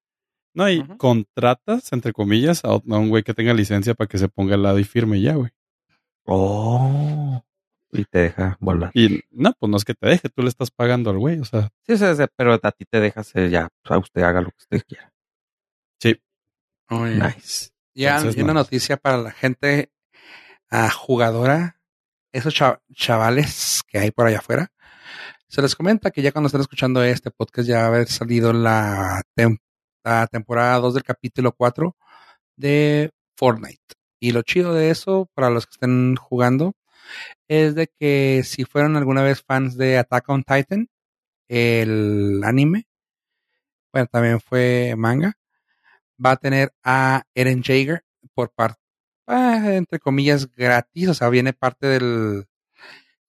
[0.55, 4.55] no, y contratas, entre comillas, a, un güey que tenga licencia para que se ponga
[4.55, 5.51] al lado y firme ya, güey.
[6.25, 7.43] Oh.
[7.91, 8.91] Y te deja volar.
[8.95, 11.45] Y no, pues no es que te deje, tú le estás pagando al güey, o
[11.45, 14.41] sea, Sí, o sea, pero a ti te dejas eh, ya, pues, a usted haga
[14.41, 15.13] lo que usted quiera.
[16.01, 16.19] sí.
[16.89, 17.69] Nice.
[17.95, 18.59] Ya Entonces, y una no.
[18.61, 19.91] noticia para la gente
[20.71, 21.79] ah, jugadora,
[22.31, 24.71] esos cha- chavales que hay por allá afuera.
[25.53, 28.53] Se les comenta que ya cuando estén escuchando este podcast ya va a haber salido
[28.53, 29.59] la, tem-
[30.03, 31.95] la temporada 2 del capítulo 4
[32.55, 33.93] de Fortnite.
[34.19, 36.73] Y lo chido de eso, para los que estén jugando,
[37.47, 40.87] es de que si fueron alguna vez fans de Attack on Titan,
[41.47, 42.87] el anime,
[43.91, 45.33] bueno, también fue manga,
[46.17, 48.81] va a tener a Eren Jaeger por parte,
[49.27, 52.47] entre comillas, gratis, o sea, viene parte del,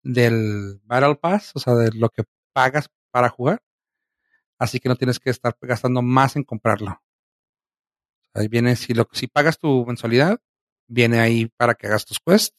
[0.05, 3.63] del Battle Pass, o sea, de lo que pagas para jugar.
[4.59, 7.03] Así que no tienes que estar gastando más en comprarlo.
[8.35, 10.41] Ahí viene, si, lo, si pagas tu mensualidad,
[10.87, 12.57] viene ahí para que hagas tus quests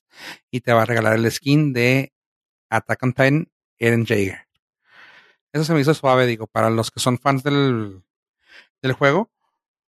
[0.51, 2.13] y te va a regalar el skin de
[2.69, 4.47] Attack on Titan Eren Jaeger.
[5.53, 8.03] Eso se me hizo suave, digo, para los que son fans del,
[8.81, 9.31] del juego.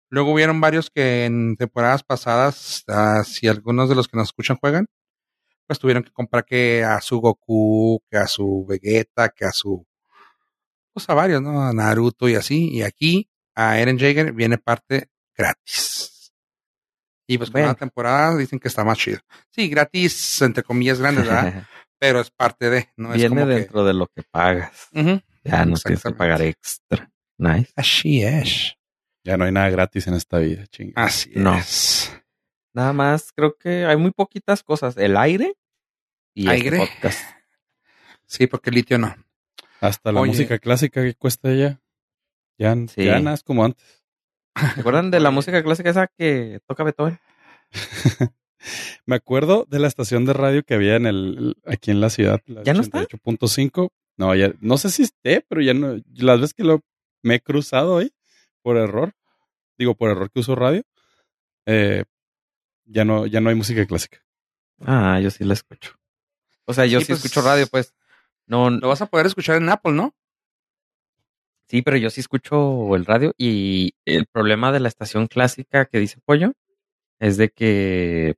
[0.09, 4.57] Luego hubieron varios que en temporadas pasadas, ah, si algunos de los que nos escuchan
[4.57, 4.87] juegan,
[5.67, 9.85] pues tuvieron que comprar que a su Goku, que a su Vegeta, que a su,
[10.93, 11.61] pues a varios, ¿no?
[11.61, 12.69] A Naruto y así.
[12.71, 16.33] Y aquí a Eren Jaeger viene parte gratis.
[17.27, 17.69] Y pues con Bueno.
[17.69, 19.19] la temporada dicen que está más chido.
[19.49, 21.63] Sí, gratis, entre comillas grandes, ¿verdad?
[21.99, 24.89] Pero es parte de, no es Viene como dentro de lo que pagas.
[25.43, 27.09] Ya no tienes que pagar extra.
[27.37, 27.71] Nice.
[27.75, 28.75] Así es.
[29.23, 30.93] Ya no hay nada gratis en esta vida, chinga.
[31.03, 31.55] Así No.
[31.57, 32.14] es.
[32.75, 34.97] Nada más, creo que hay muy poquitas cosas.
[34.97, 35.55] El aire
[36.35, 37.19] y este podcast.
[38.27, 39.15] Sí, porque el litio no.
[39.81, 40.31] Hasta la Oye.
[40.31, 41.79] música clásica que cuesta ya.
[42.57, 43.05] Ya, Sí.
[43.05, 44.03] ya nada es como antes.
[44.73, 47.19] ¿Se acuerdan de la música clásica esa que toca Beethoven?
[49.05, 52.41] Me acuerdo de la estación de radio que había en el aquí en la ciudad,
[52.47, 53.03] la ¿Ya no está?
[53.05, 53.89] 88.5.
[54.17, 56.81] No, ya no sé si esté, pero ya no las veces que lo
[57.21, 58.11] me he cruzado ahí
[58.63, 59.13] por error.
[59.77, 60.81] Digo, por error que uso radio.
[61.67, 62.05] eh,
[62.85, 64.19] ya no ya no hay música clásica.
[64.81, 65.91] Ah, yo sí la escucho.
[66.65, 67.93] O sea, yo Sí, sí, pues, escucho radio, pues.
[68.47, 70.13] No, Lo vas a poder escuchar en Apple, ¿no?
[71.67, 75.97] sí, pero yo sí escucho el radio y el problema de la estación clásica que
[75.99, 76.53] dice Pollo
[77.19, 78.35] es de que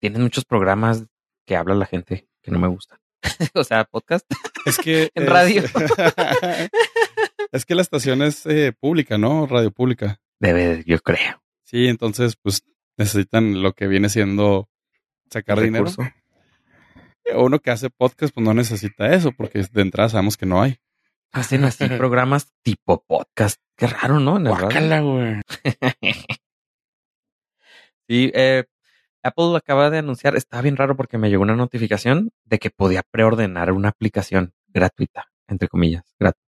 [0.00, 1.04] tienen muchos programas
[1.44, 2.98] que habla la gente que no me gustan.
[3.54, 4.24] o sea, podcast.
[4.66, 5.62] Es que En es- radio.
[7.52, 9.46] es que la estación es eh, pública, ¿no?
[9.46, 10.18] Radio pública.
[10.40, 11.42] Debe, yo creo.
[11.64, 12.62] Sí, entonces pues
[12.96, 14.68] necesitan lo que viene siendo
[15.30, 15.84] sacar dinero.
[15.86, 16.10] Recurso.
[17.34, 20.76] Uno que hace podcast pues no necesita eso porque de entrada sabemos que no hay.
[21.32, 23.60] Hacen así programas tipo podcast.
[23.76, 24.36] Qué raro, ¿no?
[24.36, 24.66] En el radio.
[24.66, 25.40] Guácala, güey.
[28.06, 28.64] Sí, eh,
[29.22, 33.02] Apple acaba de anunciar, estaba bien raro porque me llegó una notificación de que podía
[33.02, 36.44] preordenar una aplicación gratuita, entre comillas, gratuita.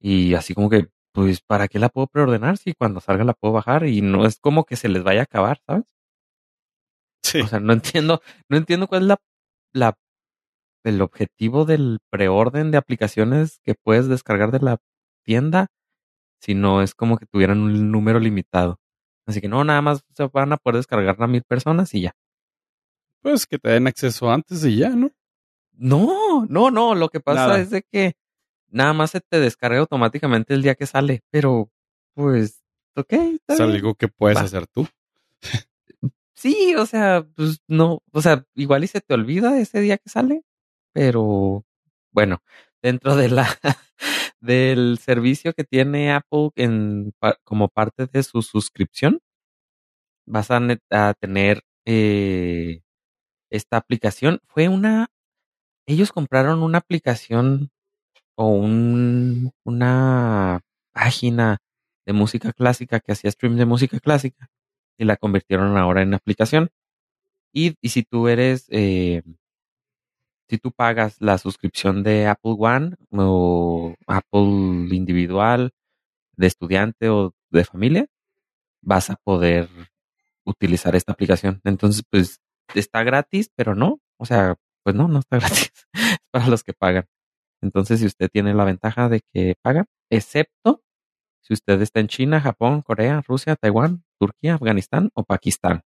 [0.00, 3.54] Y así como que, pues, ¿para qué la puedo preordenar si cuando salga la puedo
[3.54, 3.86] bajar?
[3.86, 5.84] Y no es como que se les vaya a acabar, ¿sabes?
[7.22, 7.40] Sí.
[7.40, 9.16] O sea, no entiendo, no entiendo cuál es la,
[9.72, 9.98] la,
[10.82, 14.78] el objetivo del preorden de aplicaciones que puedes descargar de la
[15.24, 15.68] tienda,
[16.40, 18.80] si no es como que tuvieran un número limitado.
[19.26, 22.16] Así que no, nada más se van a poder descargar a mil personas y ya.
[23.22, 25.10] Pues que te den acceso antes y ya, ¿no?
[25.72, 26.94] No, no, no.
[26.96, 27.60] Lo que pasa Nada.
[27.60, 28.14] es de que
[28.74, 31.22] nada más se te descarga automáticamente el día que sale.
[31.30, 31.70] Pero,
[32.14, 32.62] pues,
[32.96, 33.12] ok.
[33.14, 33.70] está Es bien.
[33.72, 34.42] algo que puedes Va.
[34.42, 34.88] hacer tú.
[36.36, 40.08] Sí, o sea, pues no, o sea, igual y se te olvida ese día que
[40.10, 40.42] sale,
[40.92, 41.64] pero
[42.12, 42.42] bueno,
[42.82, 43.46] dentro de la
[44.40, 47.12] del servicio que tiene Apple en
[47.44, 49.20] como parte de su suscripción,
[50.26, 52.80] vas a tener eh,
[53.50, 54.40] esta aplicación.
[54.46, 55.08] Fue una,
[55.86, 57.70] ellos compraron una aplicación
[58.36, 60.60] o un, una
[60.92, 61.58] página
[62.06, 64.50] de música clásica que hacía stream de música clásica
[64.98, 66.70] y la convirtieron ahora en aplicación.
[67.52, 69.22] Y, y si tú eres, eh,
[70.48, 75.72] si tú pagas la suscripción de Apple One o Apple individual,
[76.36, 78.06] de estudiante o de familia,
[78.82, 79.68] vas a poder
[80.44, 81.60] utilizar esta aplicación.
[81.64, 82.40] Entonces, pues
[82.74, 84.00] está gratis, pero no.
[84.18, 85.72] O sea, pues no, no está gratis.
[85.92, 87.06] es para los que pagan.
[87.64, 90.82] Entonces, si usted tiene la ventaja de que paga, excepto
[91.40, 95.82] si usted está en China, Japón, Corea, Rusia, Taiwán, Turquía, Afganistán o Pakistán.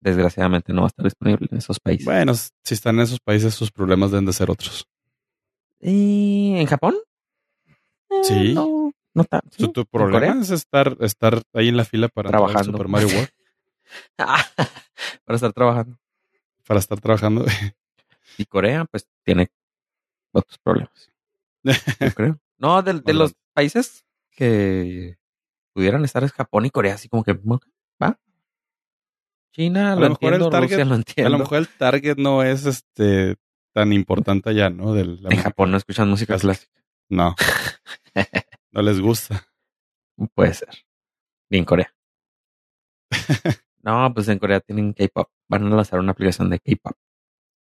[0.00, 2.04] Desgraciadamente no va a estar disponible en esos países.
[2.04, 4.86] Bueno, si están en esos países, sus problemas deben de ser otros.
[5.80, 6.94] ¿Y en Japón?
[8.10, 8.54] Eh, Sí.
[8.54, 9.40] No, no está.
[9.40, 9.72] Tu, ¿sí?
[9.72, 12.72] tu ¿En problema es estar, estar ahí en la fila para entrar Trabajando.
[12.72, 13.28] Super Mario World,
[15.24, 15.96] Para estar trabajando.
[16.66, 17.44] para estar trabajando.
[18.36, 19.48] Y Corea, pues, tiene
[20.32, 21.10] otros problemas.
[21.64, 22.40] Yo creo.
[22.60, 25.16] No, de, los países que
[25.72, 28.18] pudieran estar es Japón y Corea, así como que va.
[29.52, 31.30] China, A lo lo mejor el entiendo, target- Rusia lo A entiendo.
[31.30, 33.36] lo mejor el target no es este
[33.72, 34.92] tan importante allá, ¿no?
[34.92, 35.36] De la en.
[35.40, 36.66] Japón no escuchan música clásica.
[36.66, 36.82] clásica.
[37.10, 37.34] No.
[38.72, 39.46] No les gusta.
[40.34, 40.68] Puede ser.
[41.50, 41.94] Ni en Corea.
[43.82, 45.30] no, pues en Corea tienen K-pop.
[45.48, 46.96] Van a lanzar una aplicación de K-pop.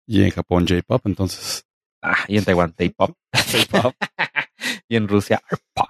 [0.06, 1.66] Y en Japón J-pop, entonces.
[2.02, 3.16] Ah, y en Taiwán K-pop.
[3.32, 3.94] K-pop.
[4.88, 5.40] y en Rusia
[5.74, 5.88] pop.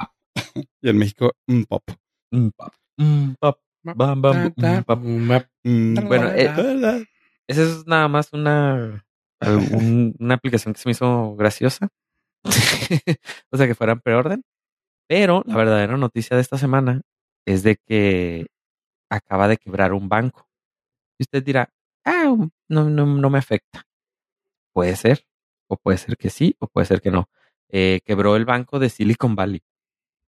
[0.80, 1.32] Y en México,
[1.68, 1.82] pop.
[2.58, 2.74] Pop.
[3.40, 3.58] Pop.
[3.84, 4.52] Bam, bam,
[4.84, 5.00] pop.
[5.64, 7.06] Mm, Bueno, eh.
[7.48, 9.04] Esa es nada más una,
[10.20, 11.88] una aplicación que se me hizo graciosa.
[13.50, 14.42] o sea, que fuera en preorden.
[15.08, 17.02] Pero la verdadera noticia de esta semana
[17.46, 18.46] es de que
[19.10, 20.46] acaba de quebrar un banco.
[21.18, 21.68] Y usted dirá,
[22.06, 22.34] ah,
[22.68, 23.84] no, no, no me afecta.
[24.72, 25.26] Puede ser,
[25.72, 27.28] o puede ser que sí, o puede ser que no.
[27.70, 29.62] Eh, quebró el banco de Silicon Valley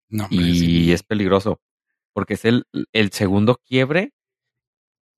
[0.10, 0.92] No, y sí.
[0.92, 1.62] es peligroso
[2.14, 4.12] porque es el, el segundo quiebre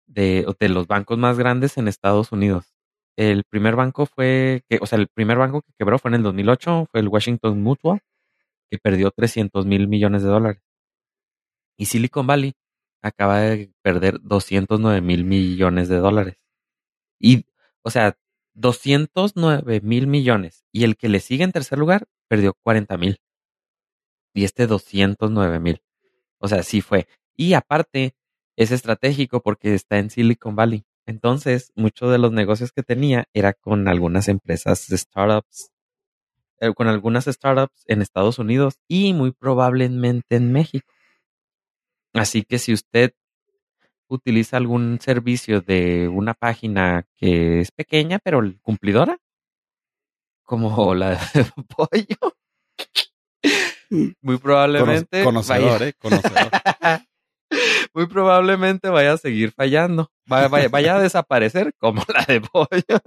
[0.06, 2.76] de, de los bancos más grandes en Estados Unidos.
[3.16, 6.24] El primer banco fue, que, o sea, el primer banco que quebró fue en el
[6.24, 8.02] 2008, fue el Washington Mutual,
[8.70, 10.62] que perdió 300 mil millones de dólares.
[11.78, 12.54] Y Silicon Valley
[13.02, 16.38] acaba de perder 209 mil millones de dólares.
[17.20, 17.46] Y,
[17.84, 18.18] o sea,
[18.54, 20.66] 209 mil millones.
[20.72, 23.22] Y el que le sigue en tercer lugar perdió 40 mil.
[24.34, 25.82] Y este 209 mil.
[26.40, 27.08] O sea, sí fue.
[27.36, 28.16] Y aparte,
[28.56, 30.86] es estratégico porque está en Silicon Valley.
[31.06, 35.72] Entonces, muchos de los negocios que tenía era con algunas empresas de startups,
[36.60, 40.94] eh, con algunas startups en Estados Unidos y muy probablemente en México.
[42.14, 43.14] Así que si usted
[44.12, 49.18] utiliza algún servicio de una página que es pequeña pero cumplidora,
[50.44, 51.18] como la de
[51.76, 52.36] pollo,
[54.22, 56.52] muy probablemente conocedor, vaya, eh, conocedor.
[57.94, 63.02] muy probablemente vaya a seguir fallando, vaya, vaya, vaya a desaparecer como la de pollo.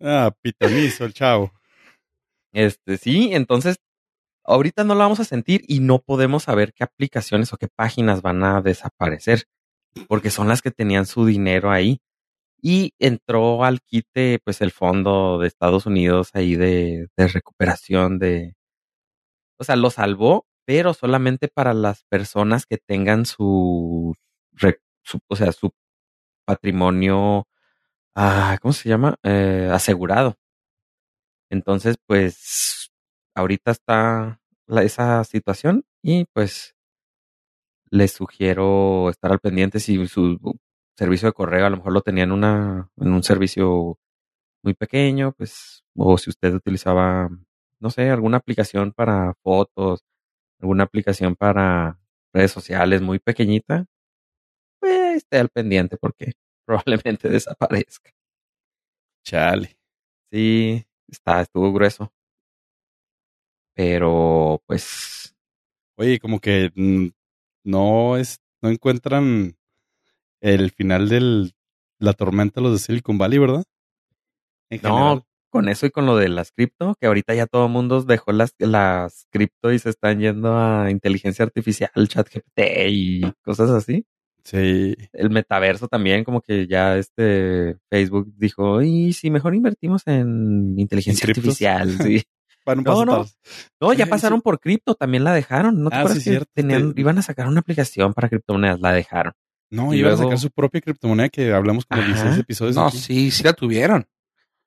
[0.00, 1.52] ah, pitonizo el chavo.
[2.52, 3.78] Este, sí, entonces
[4.44, 8.22] ahorita no lo vamos a sentir y no podemos saber qué aplicaciones o qué páginas
[8.22, 9.46] van a desaparecer,
[10.08, 12.00] porque son las que tenían su dinero ahí.
[12.62, 18.54] Y entró al quite, pues, el fondo de Estados Unidos ahí de, de recuperación de,
[19.58, 24.14] o sea, lo salvó, pero solamente para las personas que tengan su,
[25.28, 25.70] o sea, su
[26.46, 27.46] patrimonio,
[28.16, 29.16] ah, ¿cómo se llama?
[29.24, 30.36] Eh, asegurado.
[31.50, 32.90] Entonces, pues,
[33.34, 36.74] ahorita está esa situación y pues
[37.90, 40.38] les sugiero estar al pendiente si su
[40.96, 43.98] servicio de correo a lo mejor lo tenía en una, en un servicio
[44.64, 47.28] muy pequeño, pues, o si usted utilizaba,
[47.80, 50.00] no sé, alguna aplicación para fotos,
[50.60, 52.00] alguna aplicación para
[52.34, 53.86] redes sociales muy pequeñita,
[54.80, 56.32] pues esté al pendiente porque
[56.66, 58.12] probablemente desaparezca.
[59.24, 59.78] Chale.
[60.32, 62.12] Sí, está, estuvo grueso.
[63.74, 65.34] Pero, pues,
[65.98, 67.08] Oye, como que mm,
[67.64, 69.56] no es, no encuentran
[70.40, 71.52] el final de
[71.98, 73.64] la tormenta los de Silicon Valley, ¿verdad?
[74.70, 75.22] En no, general.
[75.50, 78.32] con eso y con lo de las cripto, que ahorita ya todo el mundo dejó
[78.32, 84.04] las, las cripto y se están yendo a inteligencia artificial, chat GPT y cosas así.
[84.42, 84.96] Sí.
[85.12, 91.28] el metaverso también, como que ya este Facebook dijo, y si mejor invertimos en inteligencia
[91.28, 92.22] artificial, sí.
[92.66, 93.04] Van un No, paso
[93.80, 93.92] no.
[93.94, 94.42] ya Sí, pasaron sí.
[94.42, 95.82] por cripto, también la dejaron.
[95.82, 98.28] ¿No te Ah, acuerdas sí, que cierto, tenían, te- iban a sacar una aplicación para
[98.28, 98.80] criptomonedas?
[98.80, 99.32] La dejaron.
[99.70, 102.10] No, Y iban a sacar su propia criptomoneda que hablamos como Ajá.
[102.12, 102.76] 16 episodios.
[102.76, 102.98] No, aquí.
[102.98, 104.06] sí, sí la tuvieron.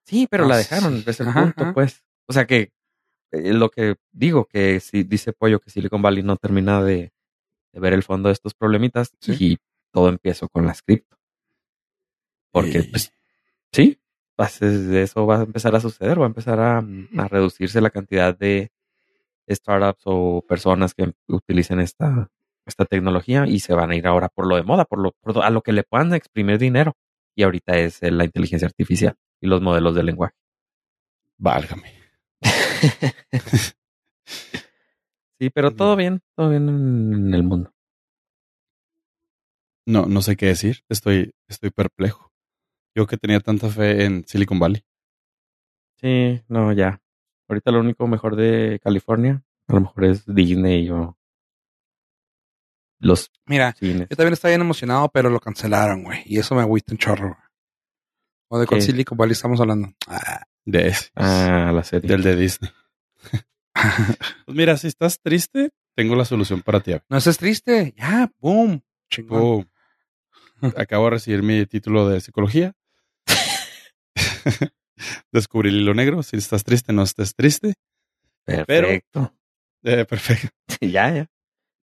[0.05, 0.69] Sí, pero No, la sí.
[0.69, 1.73] dejaron, es el Ajá, punto, ajá.
[1.73, 2.03] pues.
[2.27, 2.71] O sea que
[3.31, 7.11] eh, lo que digo, que si dice Pollo que Silicon Valley no termina de,
[7.73, 9.35] de ver el fondo de estos problemitas Sí.
[9.39, 9.57] y
[9.91, 11.17] todo empezó con las cripto.
[12.51, 13.11] Porque, pues,
[13.71, 14.02] sí, pues, es-
[14.37, 18.71] eso va a empezar a suceder, va a empezar a, a reducirse la cantidad de
[19.49, 22.29] startups o personas que utilicen esta,
[22.65, 25.35] esta tecnología y se van a ir ahora por lo de moda, por lo, por
[25.35, 26.93] lo- a lo que le puedan exprimir dinero.
[27.35, 30.35] Y ahorita es eh, la inteligencia artificial y los modelos de lenguaje.
[31.37, 31.91] Válgame.
[35.39, 37.73] Sí, pero todo bien, todo bien en el mundo.
[39.85, 40.83] No, no sé qué decir.
[40.89, 42.31] Estoy, estoy perplejo.
[42.95, 44.83] Yo que tenía tanta fe en Silicon Valley.
[45.97, 47.01] Sí, no, ya.
[47.47, 51.17] Ahorita lo único mejor de California, a lo mejor es Disney o
[52.99, 54.07] los Mira, cines.
[54.09, 56.21] yo también estaba bien emocionado, pero lo cancelaron, güey.
[56.25, 57.39] Y eso me agüita un chorro, güey.
[58.49, 58.85] ¿O de cuál ¿Qué?
[58.85, 59.89] Silicon Valley estamos hablando?
[60.07, 61.09] Ah, De ese.
[61.15, 62.07] Ah, la serie.
[62.07, 62.71] Del de Disney.
[64.45, 66.93] Pues mira, si estás triste, tengo la solución para ti.
[67.09, 67.93] no estés triste.
[67.97, 68.81] Ya, boom.
[69.09, 69.67] Chingón.
[70.77, 72.73] Acabo de recibir mi título de psicología.
[75.31, 76.23] Descubrí el hilo negro.
[76.23, 77.73] Si estás triste, no estés triste.
[78.45, 79.33] Perfecto.
[79.83, 80.49] Eh, perfecto.
[80.81, 81.27] ya, ya.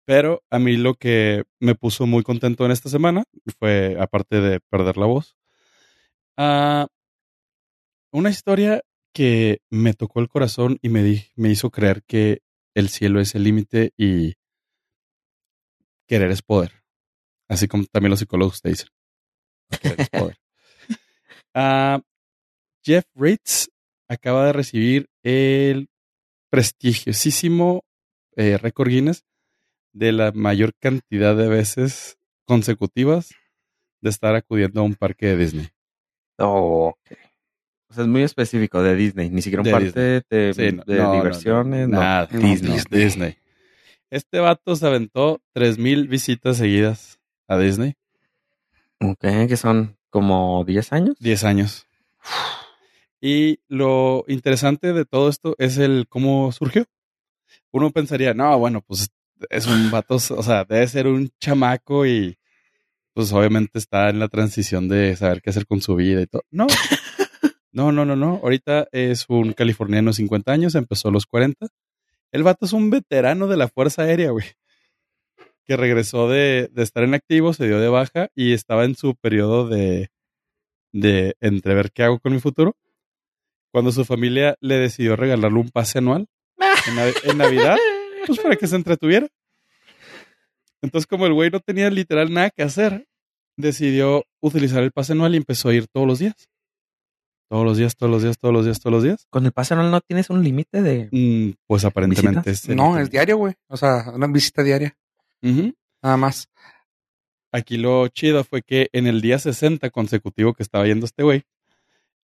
[0.05, 3.23] Pero a mí lo que me puso muy contento en esta semana
[3.59, 5.37] fue, aparte de perder la voz,
[6.37, 6.87] ah,
[8.11, 8.81] una historia
[9.13, 12.41] que me tocó el corazón y me, di- me hizo creer que
[12.73, 14.33] el cielo es el límite y
[16.07, 16.83] querer es poder.
[17.47, 18.89] Así como también los psicólogos te dicen.
[19.81, 20.37] Querer es poder.
[21.55, 21.99] Ah,
[22.83, 23.69] Jeff Ritz
[24.07, 25.89] acaba de recibir el
[26.49, 27.83] prestigiosísimo
[28.35, 29.23] eh, récord Guinness
[29.93, 33.29] de la mayor cantidad de veces consecutivas
[34.01, 35.67] de estar acudiendo a un parque de Disney.
[36.37, 37.17] Oh, ok.
[37.89, 40.83] O sea, es muy específico de Disney, ni siquiera un De parque de, Sí, no,
[40.85, 41.87] de no, diversiones.
[41.89, 43.03] no, nada, Disney, Disney.
[43.03, 43.37] Disney.
[44.11, 47.95] Este vato se aventó 3000 visitas seguidas a Disney,
[49.01, 51.17] Ok, que son como 10 años.
[51.19, 51.87] 10 años.
[53.21, 56.85] Y lo interesante de todo esto es el cómo surgió.
[57.71, 59.09] Uno pensaría, no, bueno, pues
[59.49, 62.37] es un vato, o sea, debe ser un chamaco y
[63.13, 66.43] pues obviamente está en la transición de saber qué hacer con su vida y todo.
[66.51, 66.67] No,
[67.71, 68.39] no, no, no, no.
[68.43, 71.67] Ahorita es un californiano de 50 años, empezó a los 40.
[72.31, 74.45] El vato es un veterano de la Fuerza Aérea, güey.
[75.65, 79.15] que regresó de, de estar en activo, se dio de baja y estaba en su
[79.15, 80.09] periodo de,
[80.91, 82.75] de entrever qué hago con mi futuro.
[83.71, 86.27] Cuando su familia le decidió regalarle un pase anual
[86.87, 87.77] en, Nav- en Navidad,
[88.25, 89.27] pues para que se entretuviera.
[90.81, 93.07] Entonces, como el güey no tenía literal nada que hacer,
[93.57, 96.35] decidió utilizar el pase anual y empezó a ir todos los días.
[97.49, 99.25] Todos los días, todos los días, todos los días, todos los días.
[99.29, 101.09] Con el pase anual no tienes un límite de.
[101.11, 102.69] Mm, pues aparentemente es.
[102.69, 103.55] No, es diario, güey.
[103.67, 104.95] O sea, una visita diaria,
[106.01, 106.47] nada más.
[107.51, 111.41] Aquí lo chido fue que en el día 60 consecutivo que estaba yendo este güey,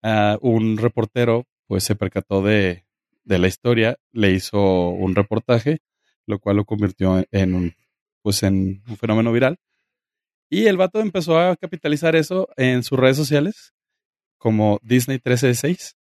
[0.03, 2.85] ah, un reportero pues se percató de,
[3.25, 5.79] de la historia, le hizo un reportaje,
[6.27, 7.75] lo cual lo convirtió en un,
[8.23, 9.59] pues en un fenómeno viral.
[10.51, 13.73] Y el vato empezó a capitalizar eso en sus redes sociales
[14.37, 15.97] como Disney 1366.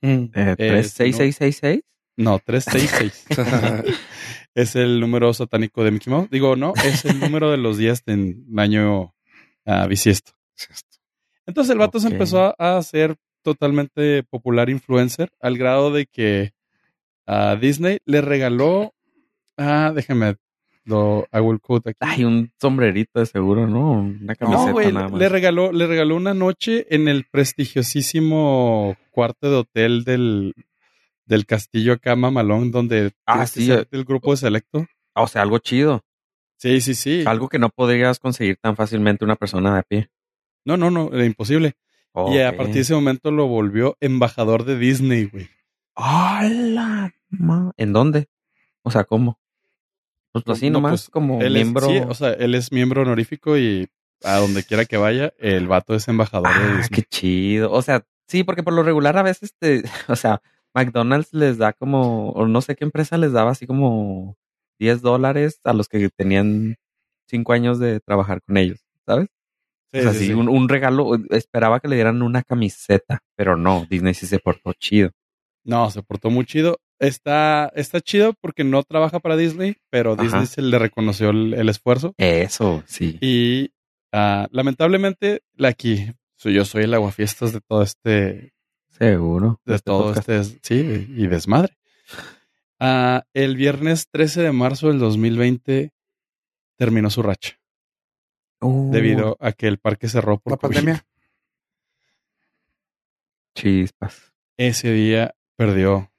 [0.00, 0.06] Mm.
[0.06, 1.82] Eh, Eh, 36666.
[2.16, 3.26] No, 366.
[4.54, 6.30] es el número satánico de Mickey Mouse.
[6.30, 9.14] Digo, no, es el número de los días en un año
[9.64, 10.32] ah, bisiesto.
[11.46, 16.52] Entonces el vato se empezó a, hacer totalmente popular influencer al grado de que
[17.26, 18.94] a Disney le regaló,
[19.56, 20.36] ah, déjame,
[20.84, 21.98] lo hago el quote aquí.
[22.00, 23.92] Ay, un sombrerito de seguro, ¿no?
[23.92, 25.18] Una camiseta no, güey, nada más.
[25.18, 30.54] le regaló, le regaló una noche en el prestigiosísimo cuarto de hotel del,
[31.26, 34.86] del castillo acá Mamalón, donde Ah, sí, del grupo de selecto.
[35.14, 36.02] O sea, algo chido.
[36.56, 37.24] Sí, sí, sí.
[37.26, 40.10] Algo que no podrías conseguir tan fácilmente una persona de a pie.
[40.64, 41.74] No, no, no, era imposible.
[42.30, 45.48] Y a partir de ese momento lo volvió embajador de Disney, güey.
[45.96, 47.12] ¡Hala!
[47.76, 48.28] ¿En dónde?
[48.82, 49.40] O sea, ¿cómo?
[50.32, 51.86] Pues así No, nomás pues, como es, miembro.
[51.86, 53.88] sí, o sea, él es miembro honorífico y
[54.22, 56.88] a donde quiera que vaya, el vato es embajador de ah, Disney.
[56.88, 57.72] qué chido.
[57.72, 60.40] O sea, sí, porque por lo regular a veces te, o sea,
[60.74, 64.36] McDonald's les da como, o no sé qué empresa les daba así como
[64.78, 66.76] 10 dólares a los que tenían
[67.28, 69.28] 5 años de trabajar con ellos, ¿sabes?
[69.94, 70.32] Sí, o sea, sí, sí, sí.
[70.34, 74.72] Un, un regalo, esperaba que le dieran una camiseta, pero no, Disney sí se portó
[74.74, 75.10] chido.
[75.64, 76.78] No, se portó muy chido.
[76.98, 80.22] Está, está chido porque no trabaja para Disney, pero Ajá.
[80.22, 82.12] Disney se le reconoció el, el esfuerzo.
[82.18, 83.18] Eso, sí.
[83.20, 83.70] Y
[84.12, 88.52] ah, lamentablemente, la aquí, soy- yo soy el aguafiestas de todo este,
[88.88, 89.60] Seguro.
[89.64, 90.28] de Este todo podcast.
[90.28, 91.74] este, sí, y desmadre.
[92.80, 95.92] Ah, el viernes 13 de marzo del 2020
[96.76, 97.58] terminó su racha,
[98.60, 100.74] Uh, debido a que el parque cerró por La COVID.
[100.74, 101.06] pandemia.
[103.54, 104.32] Chispas.
[104.56, 106.10] Ese día perdió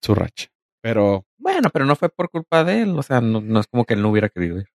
[0.00, 0.48] su racha.
[0.80, 2.98] Pero, Bueno, pero no fue por culpa de él.
[2.98, 4.68] O sea, no, no es como que él no hubiera querido ir.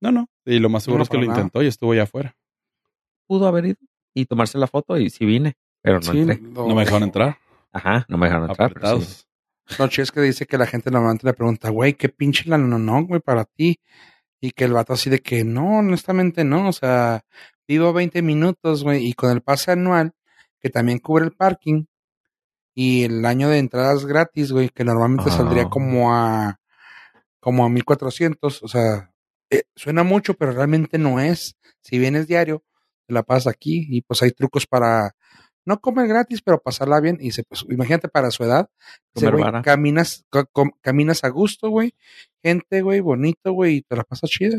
[0.00, 0.28] no, no.
[0.44, 1.38] Y lo más seguro No, es que lo nada.
[1.38, 2.36] intentó y estuvo allá afuera.
[3.26, 3.76] Pudo haber ido
[4.14, 6.36] y tomarse la foto y sí vine, pero no Sí, entré.
[6.40, 7.38] lo- No me dejaron entrar.
[7.72, 8.72] Ajá, no me dejaron entrar.
[8.74, 9.24] pero sí.
[9.88, 12.78] Chido es que dice que la gente normalmente le pregunta, güey, qué pinche la no,
[12.78, 13.80] no, güey, para ti.
[14.40, 16.68] Y que el vato así de que no, honestamente no.
[16.68, 17.24] O sea,
[17.66, 20.12] vivo 20 minutos, güey, y con el pase anual,
[20.60, 21.84] que también cubre el parking,
[22.74, 25.36] y el año de entradas gratis, güey, que normalmente Ah.
[25.36, 26.60] saldría como a,
[27.40, 28.62] como a 1400.
[28.62, 29.10] O sea,
[29.50, 31.56] eh, suena mucho, pero realmente no es.
[31.80, 32.62] Si vienes diario,
[33.06, 35.14] te la pasas aquí, y pues hay trucos para
[35.64, 37.16] no comer gratis, pero pasarla bien.
[37.20, 38.68] Y se, pues, imagínate para su edad,
[39.40, 39.62] vara.
[39.62, 40.24] caminas,
[40.82, 41.94] caminas a gusto, güey.
[42.46, 44.56] Gente, güey, bonito, güey, y te la pasas chida.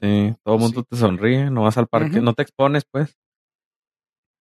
[0.00, 0.86] Sí, todo el mundo Sí.
[0.88, 3.14] te sonríe, no vas al parque, no te expones, pues.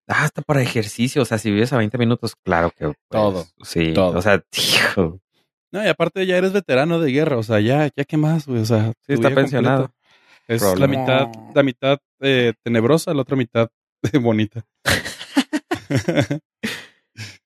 [0.08, 3.45] Ah, hasta para ejercicio, o sea, si vives a 20 minutos, claro que pues, Todo,
[3.63, 4.17] Sí, todo.
[4.17, 4.41] o sea,
[4.97, 5.19] hijo,
[5.73, 8.62] No, y aparte ya eres veterano de guerra, o sea, ya, ya qué más, güey,
[8.62, 9.91] o sea, Sí, está pensionado.
[10.47, 13.67] Es la mitad, la mitad eh, tenebrosa, la otra mitad
[14.21, 14.65] bonita.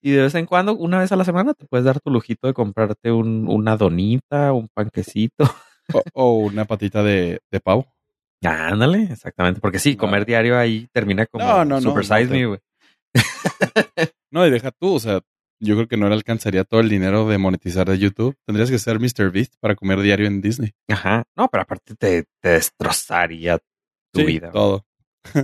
[0.01, 2.47] Y de vez en cuando, una vez a la semana, te puedes dar tu lujito
[2.47, 5.45] de comprarte un, una donita, un panquecito.
[5.93, 7.85] o, o una patita de, de pavo.
[8.43, 9.59] Ándale, exactamente.
[9.59, 9.97] Porque sí, No.
[9.99, 12.59] comer diario ahí termina como No, no, no, Super no Size Me, güey.
[14.31, 15.21] No, y deja tú, o sea,
[15.59, 18.35] yo creo que no le alcanzaría todo el dinero de monetizar de YouTube.
[18.45, 19.31] Tendrías que ser Mr.
[19.31, 20.71] Beast para comer diario en Disney.
[20.87, 21.23] Ajá.
[21.35, 23.57] No, pero aparte te, te destrozaría
[24.13, 24.51] tu Sí, vida.
[24.51, 24.85] todo.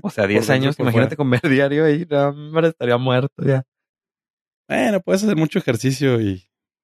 [0.04, 3.64] O sea, 10 dentro y años, imagínate comer diario ahí, no, hombre, estaría muerto ya.
[4.68, 6.44] Bueno, puedes hacer mucho ejercicio y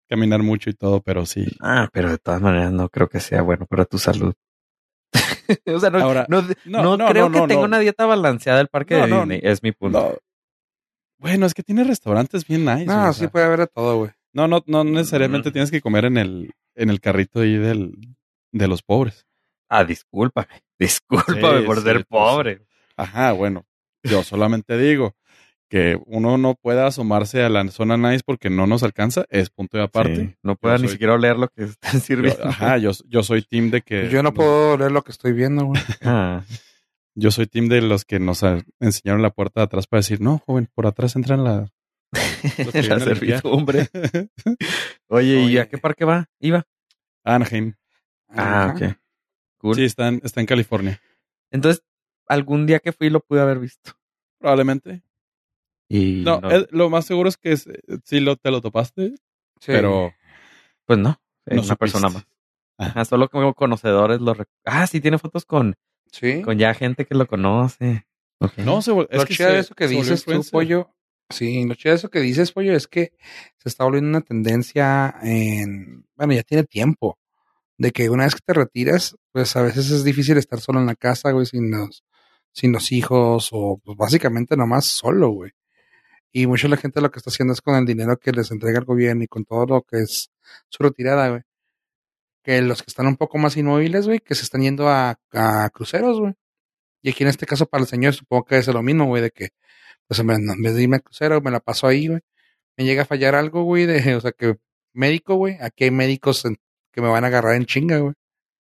[0.10, 1.46] caminar mucho y todo, pero sí.
[1.62, 4.34] Ah, pero de todas maneras no creo que sea bueno para tu salud.
[5.66, 8.62] o sea, no, Ahora, no, no, no no, creo no, que tenga una dieta balanceada
[8.62, 9.40] el parque de Disney.
[9.44, 10.00] Es mi punto.
[10.00, 10.18] No.
[11.18, 12.86] Bueno, es que tiene restaurantes bien nice.
[12.86, 14.12] No, güey, o sí sea, puede haber de todo, güey.
[14.34, 15.54] no, no, no necesariamente Mm.
[15.54, 17.94] tienes que comer en el, en el carrito ahí del,
[18.52, 19.28] de los pobres.
[19.70, 20.48] Ah, discúlpame.
[20.80, 22.62] Discúlpame Sí, por sí, ser pues, pobre.
[22.98, 23.66] Ajá, bueno,
[24.04, 25.16] yo solamente digo
[25.72, 29.78] que uno no pueda asomarse a la zona nice porque no nos alcanza, es punto
[29.78, 30.16] de aparte.
[30.18, 32.44] Sí, no pueda ni soy- siquiera oler lo que están Yo, sirviendo.
[32.46, 34.10] ajá, yo, yo soy team de que...
[34.10, 35.82] Yo no puedo leer lo que estoy viendo, güey.
[36.02, 36.44] Ah,
[37.16, 38.44] Yo soy team de los que nos
[38.82, 41.72] enseñaron la puerta de atrás para decir, no, joven, por atrás entran la...
[42.58, 43.88] Los que la servidumbre.
[45.08, 45.62] Oye, ¿y Oye.
[45.62, 46.26] a qué parque va?
[46.40, 46.66] ¿Iba?
[47.24, 47.76] Anaheim.
[48.28, 48.74] Ah, Ajá.
[48.74, 48.96] ok.
[49.58, 49.76] Cool.
[49.76, 51.00] Sí, está en, está en California.
[51.52, 51.84] Entonces,
[52.28, 53.94] algún día que fui lo pude haber visto.
[54.40, 55.04] Probablemente.
[55.94, 57.68] Y No, no, es- lo más seguro es que es-
[58.06, 59.10] sí lo, te lo topaste,
[59.60, 59.68] Sí.
[59.68, 60.14] pero
[60.86, 61.20] pues no.
[61.46, 62.26] Es no una persona más.
[62.78, 65.76] Ajá, solo como conocedores lo rec- Ah, sí, tiene fotos con,
[66.12, 66.42] Sí.
[66.42, 68.06] con ya gente que lo conoce.
[68.40, 68.58] Ok.
[68.60, 70.90] No, se es lo que chido de eso que dices tú, pollo.
[71.30, 73.14] Sí, lo chido de eso que dices, pollo, es que
[73.58, 76.06] se está volviendo una tendencia en.
[76.16, 77.20] Bueno, ya tiene tiempo.
[77.78, 80.86] De que una vez que te retiras, pues a veces es difícil estar solo en
[80.88, 82.04] la casa, güey, sin los,
[82.52, 85.52] sin los hijos, o pues básicamente nomás solo, güey.
[86.34, 88.80] Y mucha la gente lo que está haciendo es con el dinero que les entrega
[88.80, 90.32] el gobierno y con todo lo que es
[90.70, 91.42] su retirada, güey.
[92.44, 95.70] Que los que están un poco más inmóviles, güey, que se están yendo a, a
[95.72, 96.34] cruceros, güey.
[97.04, 99.32] Y aquí en este caso para el señor supongo que es lo mismo, güey, de
[99.32, 99.50] que,
[100.08, 102.22] pues en vez de irme al crucero, me la paso ahí, güey.
[102.78, 104.58] Me llega a fallar algo, güey, de, o sea, que
[104.94, 105.58] médico, güey.
[105.62, 106.58] Aquí hay médicos en-
[106.94, 108.14] que me van a agarrar en chinga, güey.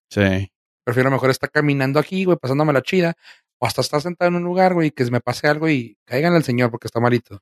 [0.09, 0.51] Sí.
[0.83, 3.13] Prefiero mejor estar caminando aquí, güey, pasándome la chida.
[3.59, 6.43] O hasta estar sentado en un lugar, güey, que me pase algo y caigan al
[6.43, 7.39] señor porque está malito.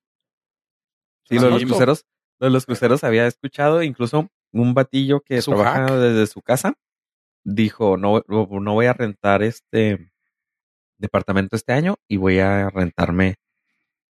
[1.29, 2.05] Sí, lo de los cruceros,
[2.39, 5.91] lo de los cruceros había escuchado, incluso un batillo que Su trabaja hack.
[5.91, 6.73] desde su casa
[7.43, 10.11] dijo, no, no voy a rentar este
[10.97, 13.35] departamento este año y voy a rentarme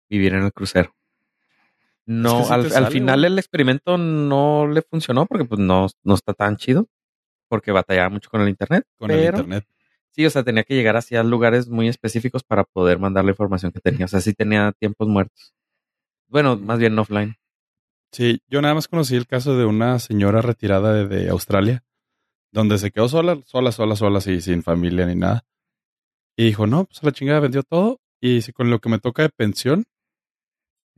[0.09, 0.95] vivir en el crucero.
[2.07, 5.89] No, Es que sí al, al final el experimento no le funcionó porque pues no,
[6.05, 6.87] no está tan chido,
[7.49, 8.85] porque batallaba mucho con el internet.
[8.97, 9.67] Con el internet.
[10.13, 13.73] Sí, o sea, tenía que llegar hacia lugares muy específicos para poder mandar la información
[13.73, 14.07] que tenía.
[14.07, 15.53] O sea, sí tenía tiempos muertos.
[16.29, 17.37] Bueno, más bien offline.
[18.13, 21.85] Sí, yo nada más conocí el caso de una señora retirada de, de Australia,
[22.53, 25.45] donde se quedó sola, sola, sola, sola, así, sin familia ni nada.
[26.37, 28.01] Y dijo, no, pues a la chingada vendió todo.
[28.21, 29.85] Y dice, con lo que me toca de pensión,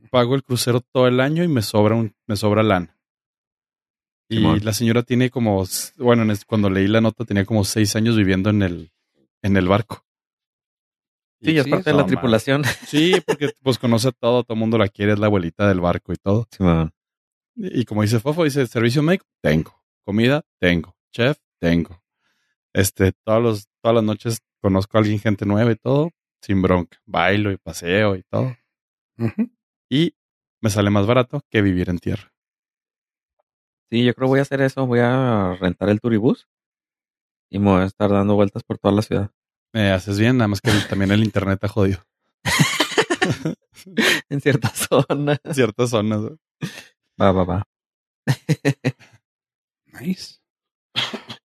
[0.09, 2.97] pago el crucero todo el año y me sobra un, me sobra lana.
[4.29, 4.59] Y Simón.
[4.63, 5.63] la señora tiene como,
[5.97, 8.91] bueno, cuando leí la nota tenía como seis años viviendo en el,
[9.41, 10.05] en el barco.
[11.41, 12.07] Sí, es sí, parte de la man.
[12.07, 12.63] tripulación.
[12.85, 16.11] Sí, porque pues conoce todo, todo el mundo la quiere, es la abuelita del barco
[16.13, 16.47] y todo.
[16.51, 16.91] Simón.
[17.55, 19.73] Y como dice Fofo, dice, servicio médico, tengo.
[20.05, 20.95] Comida, tengo.
[21.11, 22.01] Chef, tengo.
[22.73, 26.11] Este, todos los, todas las noches conozco a alguien, gente nueva y todo,
[26.41, 26.99] sin bronca.
[27.05, 28.55] Bailo y paseo y todo.
[29.89, 30.15] Y
[30.61, 32.33] me sale más barato que vivir en tierra.
[33.89, 34.85] Sí, yo creo que voy a hacer eso.
[34.85, 36.47] Voy a rentar el turibús
[37.49, 39.31] y me voy a estar dando vueltas por toda la ciudad.
[39.73, 42.03] Me haces bien, nada más que el- también el internet ha jodido.
[44.29, 45.39] En ciertas zonas.
[45.53, 46.19] Ciertas zonas.
[46.21, 46.37] ¿no?
[47.21, 47.67] Va, va, va.
[50.01, 50.39] Nice.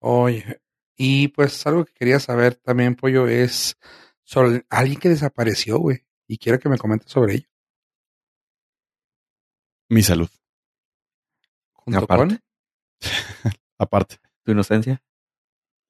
[0.01, 0.61] Oye,
[0.97, 3.77] y pues algo que quería saber también, Pollo, es
[4.25, 6.05] sobre alguien que desapareció, güey.
[6.27, 7.49] Y quiero que me comentes sobre ello.
[9.89, 10.29] Mi salud.
[11.73, 12.39] Junto Aparte.
[12.39, 12.41] con
[13.79, 14.17] Aparte.
[14.45, 15.03] Tu inocencia.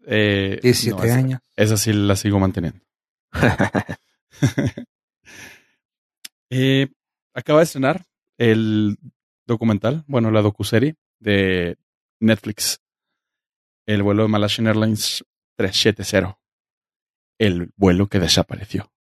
[0.07, 1.41] Eh, 17 no, esa- años.
[1.57, 2.81] Esa sí la sigo manteniendo.
[6.51, 6.89] Eh,
[7.35, 8.05] acaba de estrenar
[8.39, 8.97] el
[9.47, 11.79] documental, bueno, la docuserie de
[12.21, 12.81] Netflix.
[13.87, 15.25] El vuelo de Malaysian Airlines
[15.57, 16.39] 370.
[17.39, 18.93] El vuelo que desapareció.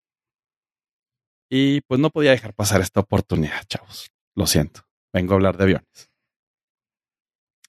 [1.48, 4.10] Y pues no podía dejar pasar esta oportunidad, chavos.
[4.34, 4.86] Lo siento.
[5.12, 6.10] Vengo a hablar de aviones.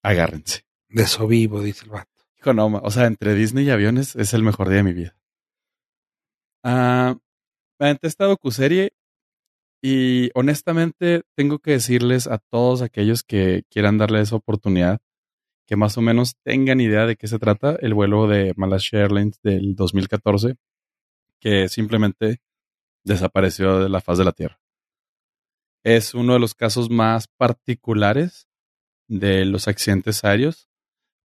[0.01, 0.65] Agárrense.
[0.89, 2.14] De eso vivo, dice el vato.
[2.47, 5.17] O sea, entre Disney y aviones es el mejor día de mi vida.
[6.63, 7.17] Ah,
[7.79, 8.93] me aventé esta docuserie
[9.81, 14.99] y honestamente tengo que decirles a todos aquellos que quieran darle esa oportunidad
[15.67, 19.39] que más o menos tengan idea de qué se trata el vuelo de Malaysia Airlines
[19.41, 20.55] del 2014
[21.39, 22.41] que simplemente
[23.03, 24.59] desapareció de la faz de la Tierra.
[25.83, 28.47] Es uno de los casos más particulares
[29.07, 30.67] de los accidentes aéreos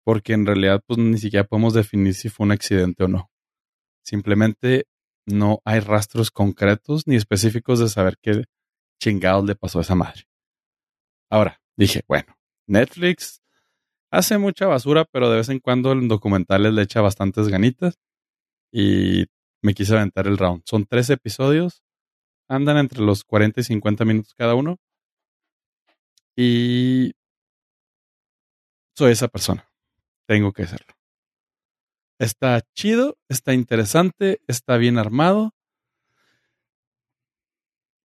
[0.09, 3.31] porque en realidad pues ni siquiera podemos definir si fue un accidente o no.
[4.03, 4.87] Simplemente
[5.27, 8.45] no hay rastros concretos ni específicos de saber qué
[8.99, 10.23] chingados le pasó a esa madre.
[11.29, 13.43] Ahora, dije, bueno, Netflix
[14.11, 17.99] hace mucha basura, pero de vez en cuando en documentales le echa bastantes ganitas
[18.73, 19.27] y
[19.61, 20.63] me quise aventar el round.
[20.65, 21.83] Son tres episodios,
[22.49, 24.79] andan entre los 40 y 50 minutos cada uno
[26.35, 27.13] y
[28.97, 29.69] soy esa persona
[30.29, 30.95] tengo que hacerlo.
[32.19, 35.55] Está chido, está interesante, está bien armado.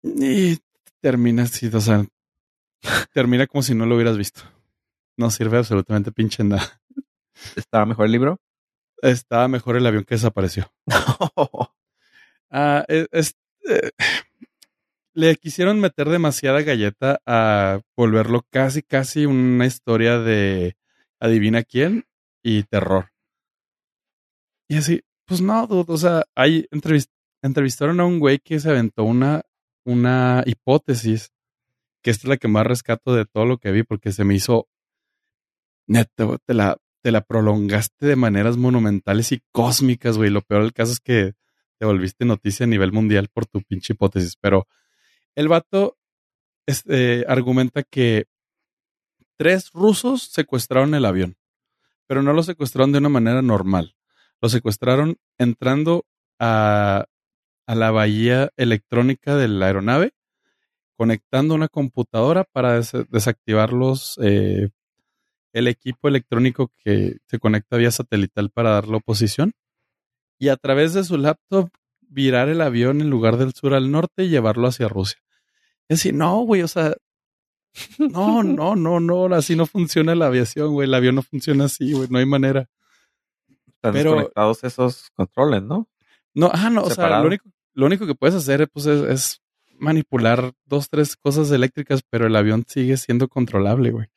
[0.04, 0.60] Y
[1.02, 2.06] termina así, o sea,
[3.14, 4.42] termina como si no lo hubieras visto.
[5.18, 6.82] No sirve absolutamente pinche nada.
[7.58, 8.40] ¿Estaba mejor el libro?
[9.02, 10.72] Estaba mejor el avión que desapareció.
[12.56, 13.36] Ah, e, es,
[13.68, 13.90] eh,
[15.16, 20.78] le quisieron meter demasiada galleta a volverlo casi, casi una historia de
[21.20, 22.06] adivina quién
[22.44, 23.12] y terror.
[24.70, 26.68] Y así, pues no, dude, o sea, hay
[27.42, 29.44] entrevistaron a un güey que se aventó una,
[29.86, 31.32] una hipótesis,
[32.02, 34.36] que esta es la que más rescato de todo lo que vi, porque se me
[34.36, 34.68] hizo,
[35.88, 40.30] neto, te la, te la prolongaste de maneras monumentales y cósmicas, güey.
[40.30, 41.34] Lo peor del caso es que
[41.80, 44.68] te volviste noticia a nivel mundial por tu pinche hipótesis, pero
[45.36, 45.98] el vato
[46.66, 48.26] este, argumenta que
[49.38, 51.36] tres rusos secuestraron el avión,
[52.08, 53.96] pero no lo secuestraron de una manera normal.
[54.42, 56.06] Lo secuestraron entrando
[56.40, 57.06] a,
[57.66, 60.14] a la bahía electrónica de la aeronave,
[60.96, 64.70] conectando una computadora para desactivar los, eh,
[65.54, 69.54] el equipo electrónico que se conecta vía satelital para dar la oposición.
[70.40, 71.70] Y a través de su laptop
[72.02, 75.20] virar el avión en lugar del sur al norte y llevarlo hacia Rusia.
[75.88, 76.96] Es decir, no, güey, o sea,
[77.98, 80.88] no, no, no, no, así no funciona la aviación, güey.
[80.88, 82.70] El avión no funciona así, güey, no hay manera.
[83.68, 85.88] Están Pero, desconectados esos controles, ¿no?
[86.34, 89.42] No, ah, no, o sea, lo único, lo único que puedes hacer pues, es,
[89.78, 94.08] manipular dos, tres cosas eléctricas, pero el avión sigue siendo controlable, güey.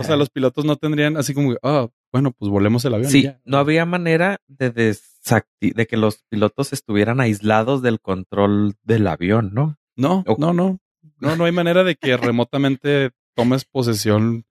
[0.00, 3.10] o sea, los pilotos no tendrían así como, ah, bueno, pues volemos el avión.
[3.10, 9.50] Sí, no había manera de, de que los pilotos estuvieran aislados del control del avión,
[9.52, 9.78] ¿no?
[9.96, 10.78] No, no, no.
[11.18, 14.44] No, no hay manera de que remotamente tomes posesión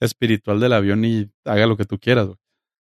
[0.00, 2.38] espiritual del avión y haga lo que tú quieras, güey.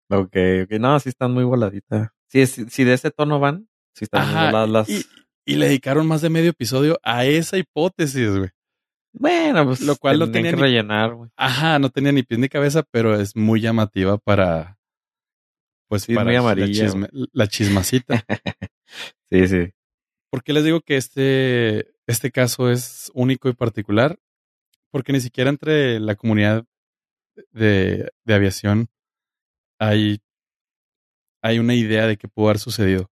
[0.08, 0.80] Ok, ok.
[0.80, 2.10] No, sí están muy voladitas.
[2.28, 4.88] Si, si, de ese tono van, sí están muy voladas las...
[4.88, 5.04] Y,
[5.44, 8.50] y, le dedicaron más de medio episodio a esa hipótesis, güey.
[9.12, 11.30] Bueno, pues lo cual no tenía que rellenar, güey.
[11.36, 14.76] Ajá, no tenía ni pies ni cabeza, pero es muy llamativa para
[15.88, 16.54] pues para la,
[17.32, 18.24] la, chismacita.
[19.30, 19.70] sí, sí.
[20.30, 24.18] ¿Por qué les digo que este este caso es único y particular
[24.90, 26.64] porque ni siquiera entre la comunidad
[27.52, 28.88] de, aviación
[29.78, 30.22] hay,
[31.42, 33.10] hay una idea de qué pudo haber sucedido.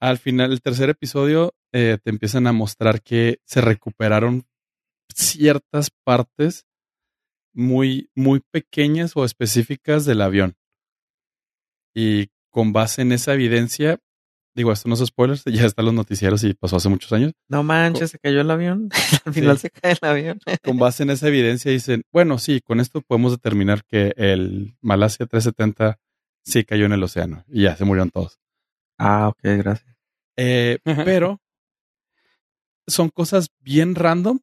[0.00, 4.46] Al final, el tercer episodio, eh, te empiezan a mostrar que se recuperaron
[5.12, 6.66] ciertas partes
[7.52, 10.56] muy, muy pequeñas o específicas del avión.
[11.92, 13.98] Y con base en esa evidencia,
[14.54, 17.32] Digo, esto no es spoilers, ya están los noticieros y pasó hace muchos años.
[17.48, 18.88] No manches, se cayó el avión.
[19.24, 20.40] Al final se cae el avión.
[20.64, 25.26] con base en esa evidencia dicen, bueno, sí, con esto podemos determinar que el Malasia
[25.26, 25.98] 370
[26.44, 28.38] sí cayó en el océano y ya se murieron todos.
[28.98, 29.96] Ah, ok, gracias.
[30.36, 31.40] Eh, pero
[32.86, 34.40] son cosas bien random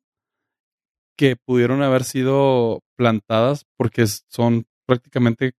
[1.18, 5.54] que pudieron haber sido plantadas porque son prácticamente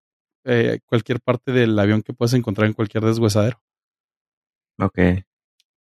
[0.44, 3.60] eh, cualquier parte del avión que puedes encontrar en cualquier deshuesadero.
[4.78, 4.98] Ok.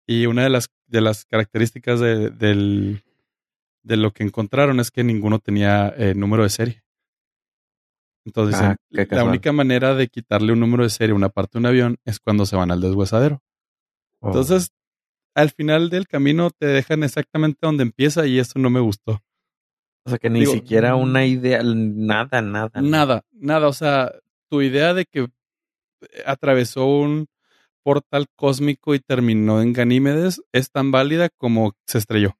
[0.05, 3.03] Y una de las, de las características de, del,
[3.83, 6.83] de lo que encontraron es que ninguno tenía eh, número de serie.
[8.25, 11.59] Entonces, ah, la única manera de quitarle un número de serie a una parte de
[11.59, 13.41] un avión es cuando se van al deshuesadero.
[14.19, 14.27] Oh.
[14.27, 14.71] Entonces,
[15.35, 19.21] al final del camino te dejan exactamente donde empieza y eso no me gustó.
[20.05, 22.81] O sea, que ni siquiera una idea, nada, nada.
[22.81, 23.67] Nada, nada.
[23.67, 24.11] O sea,
[24.49, 25.27] tu idea de que
[26.25, 27.27] atravesó un,
[27.83, 32.37] portal cósmico y terminó en Ganímedes es tan válida como se estrelló.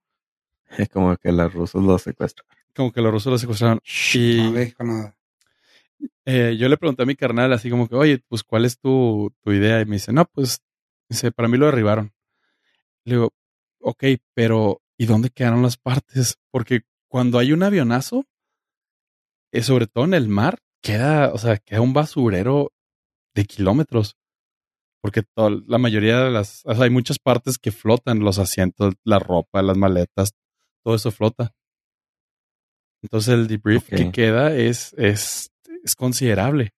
[0.78, 2.52] Es como que los rusos lo secuestraron.
[2.76, 3.80] Como que los rusos lo secuestraron.
[4.14, 4.39] Y
[6.26, 9.34] eh, yo le pregunté a mi carnal así como que, oye, pues ¿cuál es tu,
[9.41, 9.82] tu idea?
[9.82, 10.62] Y me dice, no, pues,
[11.10, 12.14] dice, para mí lo derribaron.
[13.06, 13.34] Le digo,
[13.80, 16.38] ok, pero ¿y dónde quedaron las partes?
[16.50, 18.26] Porque cuando hay un avionazo,
[19.52, 22.72] eh, sobre todo en el mar, queda, o sea, queda un basurero
[23.36, 24.18] de kilómetros
[25.04, 29.76] porque la mayoría de las, hay muchas partes que flotan, los asientos, la ropa, las
[29.76, 30.32] maletas,
[30.82, 31.54] todo eso flota.
[33.01, 35.51] Entonces el debrief que queda es, es,
[35.84, 36.74] es considerable.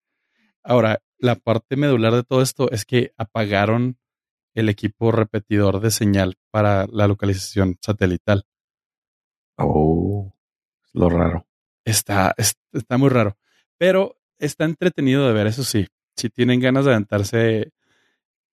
[0.63, 3.99] Ahora, la parte medular de todo esto es que apagaron
[4.55, 8.47] el equipo repetidor de señal para la localización satelital.
[9.59, 10.34] Oh,
[10.93, 11.45] lo raro.
[11.86, 13.38] Está, está muy raro.
[13.78, 15.86] Pero está entretenido de ver, eso sí.
[16.17, 17.74] Si tienen ganas de aventarse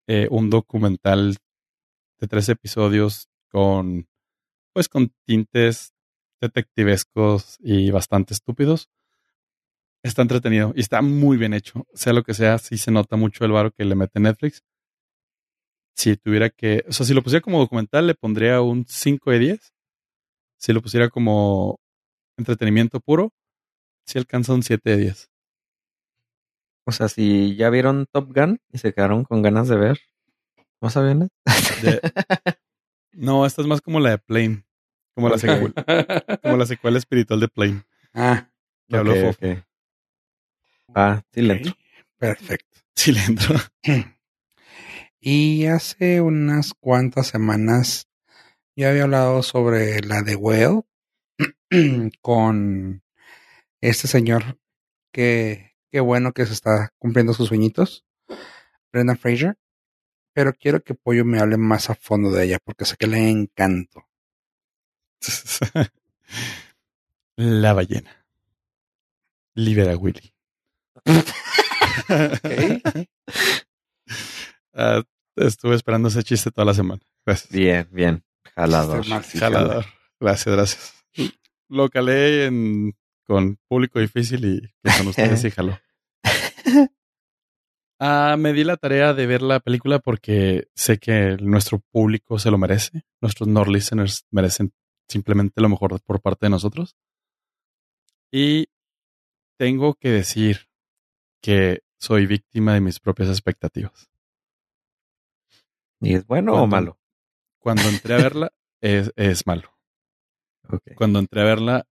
[0.07, 1.37] eh, un documental
[2.19, 4.09] de tres episodios con,
[4.73, 5.93] pues, con tintes
[6.41, 8.89] detectivescos y bastante estúpidos.
[10.03, 11.87] Está entretenido y está muy bien hecho.
[11.95, 14.63] Sea lo que sea, sí se nota mucho el varo que le mete Netflix.
[15.95, 19.39] Si tuviera que, o sea, si lo pusiera como documental, le pondría un 5 de
[19.39, 19.73] 10.
[20.59, 21.81] si lo pusiera como
[22.39, 23.33] entretenimiento puro,
[24.07, 25.31] sí alcanza un 7 de 10.
[26.91, 30.01] O sea, si ya vieron Top Gun y se quedaron con ganas de ver,
[30.81, 31.29] ¿más aviones?
[31.81, 32.01] De-
[33.13, 34.65] no, esta es más como la de Plane.
[35.15, 35.73] Como la, secuela,
[36.43, 37.85] como la secuela espiritual de Plane.
[38.13, 38.51] ah,
[38.89, 39.47] Que habló Ok, Fofo.
[39.47, 39.65] ok.
[40.97, 41.77] Ah, sí le entro.
[42.19, 42.81] Perfecto.
[42.97, 43.55] Sí le entro.
[45.21, 48.09] Y hace unas cuantas semanas
[48.75, 50.83] ya había hablado sobre la de Whale
[52.21, 53.05] con
[53.81, 54.59] este señor
[55.13, 58.05] que qué bueno que se está cumpliendo sus sueñitos,
[58.93, 59.57] Brendan Fraser.
[60.33, 63.29] Pero quiero que Pollo me hable más a fondo de ella porque sé que le
[63.29, 64.07] encanto.
[67.37, 68.25] La ballena.
[69.55, 70.33] Libera a Willy.
[74.73, 75.03] Ah,
[75.37, 77.03] estuve esperando ese chiste toda la semana.
[77.27, 77.51] Gracias.
[77.51, 78.25] Bien, bien.
[78.55, 79.05] Jalador.
[79.05, 79.85] Jalador.
[80.21, 80.95] Gracias, gracias.
[81.69, 82.95] Lo calé en,
[83.31, 85.79] con público difícil y con ustedes sí jaló.
[88.03, 92.51] Ah, me di la tarea de ver la película porque sé que nuestro público se
[92.51, 93.03] lo merece.
[93.21, 94.73] Nuestros Nord listeners merecen
[95.07, 96.97] simplemente lo mejor por parte de nosotros.
[98.33, 98.69] Y
[99.59, 100.71] tengo que decir
[101.43, 104.11] que soy víctima de mis propias expectativas.
[106.01, 106.99] ¿Y es bueno o malo?
[107.59, 109.77] Cuando entré a verla, es, es malo.
[110.97, 111.87] Cuando entré a verla,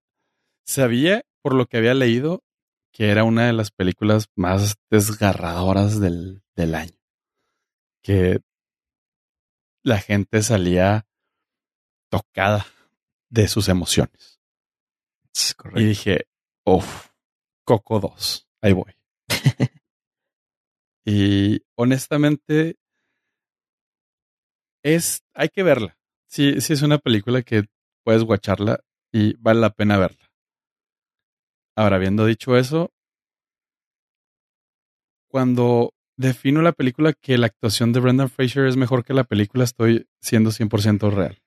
[0.65, 2.43] sabía por lo que había leído
[2.91, 6.97] que era una de las películas más desgarradoras del, del año.
[8.01, 8.41] Que
[9.83, 11.07] la gente salía
[12.09, 12.65] tocada
[13.29, 14.41] de sus emociones.
[15.33, 16.27] Es Y dije,
[16.65, 17.09] uff,
[17.63, 18.95] Coco 2, ahí voy.
[21.05, 22.77] y honestamente,
[24.83, 25.97] es, hay que verla.
[26.27, 27.65] Sí, sí es una película que
[28.03, 28.79] puedes guacharla
[29.11, 30.28] y vale la pena verla.
[31.79, 32.91] Ahora, habiendo dicho eso,
[35.31, 39.63] cuando defino la película que la actuación de Brendan Fraser es mejor que la película,
[39.63, 41.41] estoy siendo 100% real.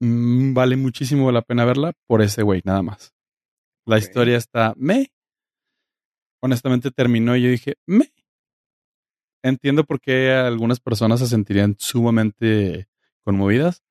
[0.00, 3.14] Mm, vale muchísimo la pena verla por ese güey, nada más.
[3.86, 5.12] La historia está me.
[6.42, 8.12] Honestamente terminó y yo dije, me.
[9.44, 12.88] Entiendo por qué algunas personas se sentirían sumamente
[13.22, 13.84] conmovidas,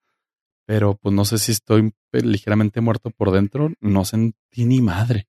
[0.66, 3.72] pero pues no sé si estoy ligeramente muerto por dentro.
[3.80, 5.28] No sentí ni madre.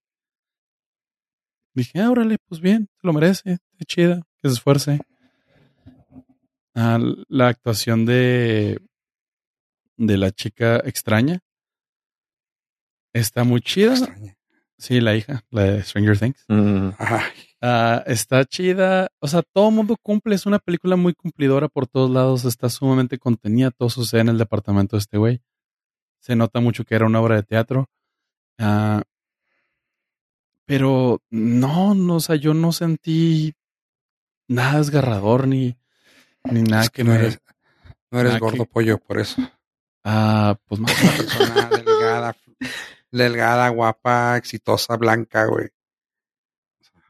[1.75, 5.01] Dije, ah, órale, pues bien, se lo merece, está chida, que se esfuerce.
[6.75, 8.81] Ah, la actuación de,
[9.97, 11.41] de la chica extraña
[13.13, 13.95] está muy chida.
[13.95, 14.37] Extraña.
[14.79, 16.45] Sí, la hija, la de Stranger Things.
[16.49, 17.33] Mm, Ay,
[17.67, 19.09] Ah, está chida.
[19.21, 20.35] O sea, todo mundo cumple.
[20.35, 22.45] Es una película muy cumplidora por todos lados.
[22.45, 23.71] Está sumamente contenida.
[23.71, 25.41] Todo sucede en el departamento de este güey.
[26.21, 27.89] Se nota mucho que era una obra de teatro.
[28.59, 29.03] Ah,
[30.67, 33.55] pero no, no, o sea, yo no sentí
[34.49, 35.77] nada desgarrador ni,
[36.45, 37.39] ni nada es que, que no eres,
[38.11, 39.43] no eres gordo que- pollo, por eso.
[40.05, 42.37] Ah, pues más Una persona delgada,
[43.11, 45.69] delgada, guapa, exitosa, blanca, güey.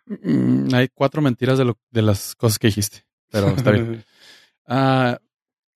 [0.07, 3.05] Mm, hay cuatro mentiras de, lo, de las cosas que dijiste.
[3.31, 4.05] Pero está bien.
[4.67, 5.19] Ah,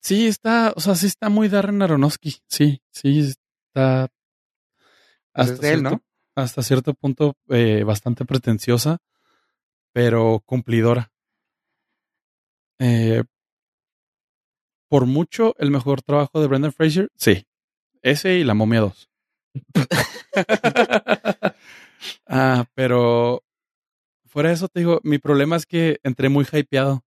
[0.01, 2.37] sí, está, o sea, sí está muy Darren Aronofsky.
[2.47, 4.07] Sí, sí, está.
[5.31, 5.61] Pues
[6.35, 8.97] hasta cierto punto eh, bastante pretenciosa,
[9.93, 11.11] pero cumplidora.
[12.79, 13.23] Eh,
[14.87, 17.45] por mucho, el mejor trabajo de Brendan Fraser, sí.
[18.01, 19.09] Ese y La Momia 2.
[22.27, 23.43] ah, pero
[24.29, 27.03] fuera de eso, te digo, mi problema es que entré muy hypeado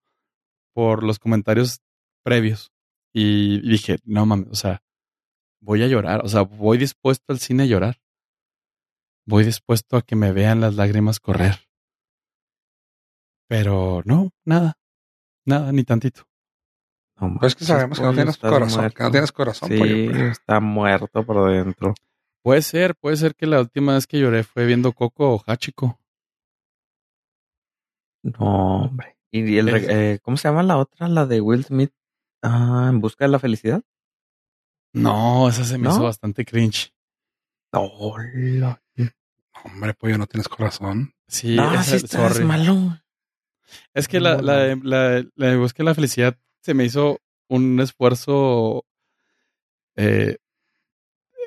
[0.74, 1.80] por los comentarios
[2.24, 2.72] previos
[3.14, 4.82] y dije, no mames, o sea,
[5.60, 8.00] voy a llorar, o sea, voy dispuesto al cine a llorar.
[9.26, 11.56] Voy dispuesto a que me vean las lágrimas correr.
[13.48, 14.78] Pero no, nada,
[15.44, 16.22] nada, ni tantito.
[17.20, 19.10] no Pues es que sabemos que no tienes corazón, que no muerto.
[19.10, 19.94] tienes corazón, Sí, pollo.
[20.12, 21.94] pero- está muerto por dentro.
[22.42, 26.00] Puede ser, puede ser que la última vez que lloré fue viendo Coco o Hachiko.
[28.22, 29.16] No, hombre.
[29.30, 31.08] ¿Y el, eh, cómo se llama la otra?
[31.08, 31.92] La de Will Smith.
[32.42, 33.82] Ah, en busca de la felicidad.
[34.92, 35.90] No, esa se me ¿No?
[35.94, 36.92] hizo bastante cringe.
[37.72, 38.82] Hola.
[39.64, 41.14] Hombre, pollo, no tienes corazón.
[41.28, 42.98] Sí, no, esa- estás malo.
[43.94, 48.84] Es que la, la, la, la de Busca la Felicidad se me hizo un esfuerzo
[49.96, 50.38] eh,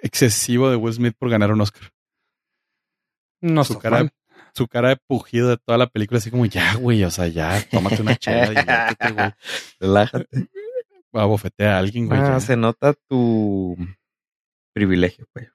[0.01, 1.91] excesivo de Will Smith por ganar un Oscar.
[3.41, 4.13] No Su cara, mal.
[4.53, 7.61] Su cara de pujido de toda la película, así como, ya, güey, o sea, ya,
[7.69, 9.31] tómate una chela y ya, güey.
[9.79, 10.47] Relájate.
[11.15, 12.19] Va a bofetear a alguien, güey.
[12.19, 13.75] Ah, se nota tu
[14.73, 15.49] privilegio, pollo.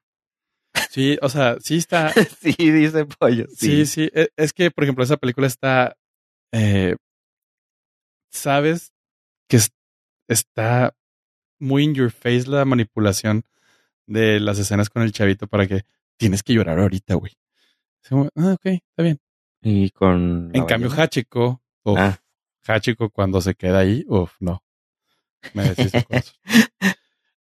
[0.90, 2.12] Sí, o sea, sí está.
[2.40, 3.46] sí, dice pollo.
[3.54, 4.10] Sí, sí.
[4.14, 5.96] e- Es que, por ejemplo, esa película está.
[6.52, 6.96] eh,
[8.30, 8.92] Sabes
[9.48, 9.72] que es-
[10.28, 10.94] está
[11.60, 13.44] muy in your face la manipulación
[14.06, 15.82] de las escenas con el chavito para que
[16.18, 17.32] tienes que llorar ahorita, güey.
[18.10, 19.18] Ah, ok, está bien.
[19.62, 20.50] Y con.
[20.54, 21.02] En cambio, ballena.
[21.04, 22.18] Hachiko, uf, Ah.
[22.66, 24.62] Hachiko cuando se queda ahí, uff, no.
[25.54, 25.62] Me
[26.04, 26.34] corazón.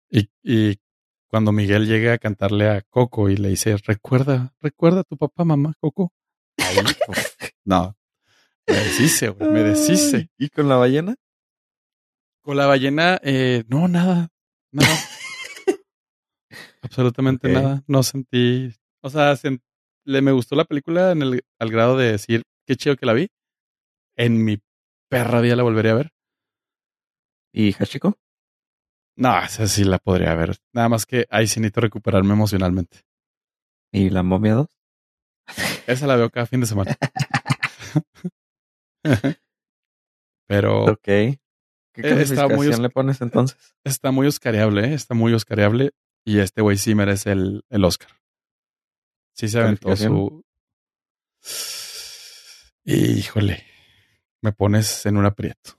[0.10, 0.80] Y, y
[1.28, 5.43] cuando Miguel llega a cantarle a Coco y le dice, recuerda, recuerda a tu papá,
[5.43, 6.14] mamá, Coco.
[6.58, 6.78] Ahí,
[7.10, 7.18] uf,
[7.66, 7.97] no.
[8.66, 10.30] Me deshice, güey, me deshice.
[10.38, 11.16] ¿Y con la ballena?
[12.41, 14.30] Con la ballena, eh, no, nada,
[14.72, 14.95] nada.
[16.82, 17.84] Absolutamente nada.
[17.88, 19.62] No sentí, o sea, sen-
[20.08, 23.14] le me gustó la película en el, al grado de decir, qué chido que la
[23.14, 23.28] vi.
[24.16, 24.58] En mi
[25.10, 26.12] perra vida la volvería a ver.
[27.53, 28.18] ¿Y Hachiko?
[29.18, 30.58] No, esa sí la podría ver.
[30.74, 33.01] Nada más que ahí sí necesito recuperarme emocionalmente.
[33.91, 34.68] ¿Y la momia 2?
[35.88, 36.95] Esa la veo cada fin de semana.
[40.47, 41.01] Pero Ok.
[41.03, 41.38] ¿Qué
[41.95, 43.76] Eh, muy calificación le pones entonces?
[43.84, 44.93] está muy oscareable, ¿eh?
[44.93, 45.91] Está muy oscareable.
[46.26, 48.10] Y este güey sí merece el, el Oscar.
[49.38, 50.43] Sí se aventó su...
[52.83, 53.63] Híjole.
[54.41, 55.77] Me pones en un aprieto.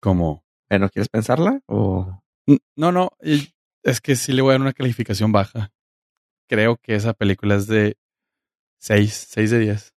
[0.00, 0.44] Como...
[0.70, 1.60] ¿No quieres pensarla?
[1.66, 3.10] ¿O N- No, no.
[3.82, 5.72] Es que sí le voy a dar una calificación baja.
[6.48, 7.96] Creo que esa película es de
[8.78, 9.94] 6, 6 de 10.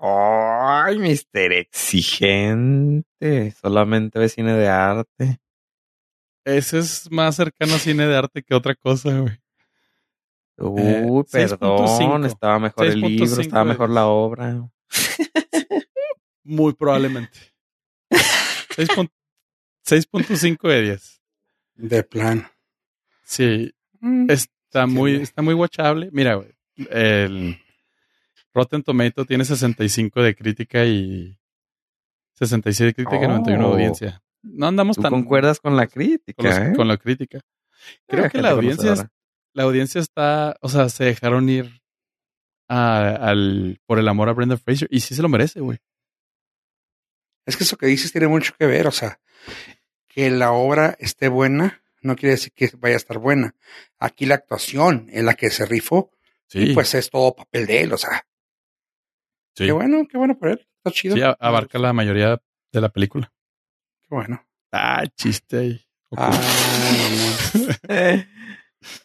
[0.00, 3.50] Ay, mister exigente.
[3.60, 5.38] Solamente ve cine de arte.
[6.44, 9.38] Ese es más cercano a cine de arte que otra cosa, güey.
[10.58, 11.58] Eh, Uy, 6.5.
[11.58, 12.24] perdón.
[12.26, 14.68] Estaba mejor el 6.5 libro, estaba mejor la obra.
[16.44, 17.38] Muy probablemente.
[18.74, 19.10] 6 pun-
[19.86, 21.20] 6.5 de 10.
[21.76, 22.46] De plan.
[23.24, 26.08] Sí, Mm, está muy, está muy watchable.
[26.12, 26.54] Mira, güey,
[26.90, 27.58] el
[28.54, 31.36] Rotten Tomato tiene 65 de crítica y
[32.34, 33.72] 66 de crítica y 91 de Oh.
[33.72, 34.22] audiencia.
[34.42, 36.72] No andamos Tú tan concuerdas con la crítica, con, los- ¿eh?
[36.76, 37.40] con la crítica.
[38.06, 39.12] Creo Ah, que la audiencia, es- conocedora.
[39.58, 41.82] La audiencia está, o sea, se dejaron ir
[42.68, 45.78] a- al, por el amor a Brenda Fraser y sí se lo merece, güey.
[47.44, 49.18] Es que eso que dices tiene mucho que ver, o sea,
[50.06, 53.56] que la obra esté buena no quiere decir que vaya a estar buena.
[53.98, 56.12] Aquí la actuación en la que se rifó,
[56.46, 58.24] Sí, pues es todo papel de él, o sea,
[59.56, 59.64] sí.
[59.66, 61.16] qué bueno, qué bueno por él, está chido.
[61.16, 62.40] Sí, abarca la mayoría
[62.72, 63.32] de la película.
[64.02, 64.46] Qué bueno.
[64.70, 65.84] Ah, chiste ahí.
[66.16, 66.30] Ah,
[67.88, 68.37] no,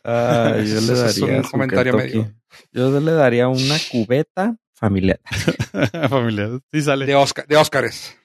[0.04, 2.18] Yo le es daría un comentario Kentucky.
[2.20, 2.36] medio-
[2.72, 5.20] Yo le daría una cubeta familiar.
[6.10, 6.60] Familiar.
[6.72, 7.06] Sí sale.
[7.06, 8.16] de Oscar, de.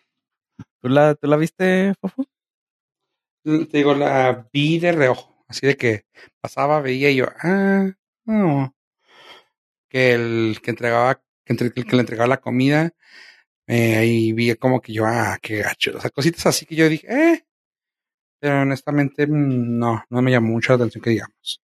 [0.80, 2.24] ¿Tú la, ¿Tú la viste, Fofo?
[3.44, 6.04] Te digo, la vi de reojo, así de que
[6.40, 7.90] pasaba, veía y yo, ah,
[8.26, 8.74] no.
[9.88, 12.90] Que el que entregaba, que, entre- que le entregaba la comida,
[13.66, 15.92] eh, ahí vi como que yo, ah, qué gacho.
[15.96, 17.44] O sea, cositas así que yo dije, eh.
[18.40, 21.60] Pero honestamente, mm, no, no me llamó mucho la atención que digamos.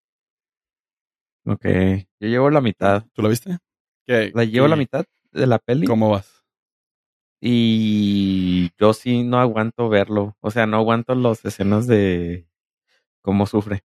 [1.46, 1.64] Ok.
[2.20, 3.04] Yo llevo la mitad.
[3.12, 3.58] ¿Tú la viste?
[4.06, 5.86] ¿Qué- La llevo qué- la mitad de la peli.
[5.86, 6.44] ¿Cómo vas?
[7.40, 10.36] Y yo sí no aguanto verlo.
[10.40, 12.48] O sea, no aguanto las escenas de
[13.20, 13.82] cómo sufre.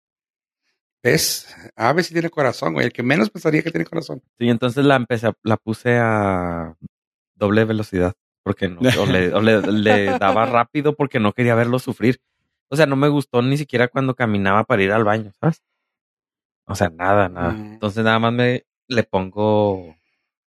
[1.04, 1.48] ¿Ves?
[1.76, 2.86] A ver si tiene corazón, güey.
[2.88, 4.22] El que menos pensaría que tiene corazón.
[4.40, 6.76] Sí, entonces la empecé, a- la puse a
[7.36, 8.14] doble velocidad.
[8.44, 12.20] Porque no, o le, o le- le daba rápido porque no quería verlo sufrir.
[12.70, 15.64] O sea, no me gustó ni siquiera cuando caminaba para ir al baño, ¿sabes?
[16.66, 17.52] O sea, nada, nada.
[17.54, 17.74] Mm.
[17.74, 19.96] Entonces nada más me le pongo, o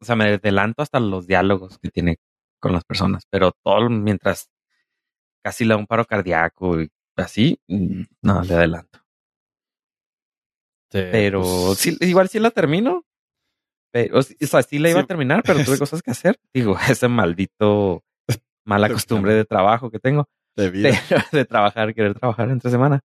[0.05, 2.19] sea, me adelanto hasta los diálogos que tiene
[2.61, 4.51] con las personas, pero todo mientras
[5.45, 8.99] casi le da un paro cardíaco y así, mm, no, le adelanto.
[10.91, 13.05] Pero pues, sí, igual sí la termino.
[13.93, 15.05] Pero, o sea, sí la iba Sí.
[15.05, 16.39] a terminar, pero tuve cosas que hacer.
[16.53, 18.03] Digo, ese maldito
[18.65, 20.29] mala costumbre de trabajo que tengo.
[20.63, 20.91] De vida.
[21.09, 23.01] Pero, de trabajar, querer trabajar entre semana.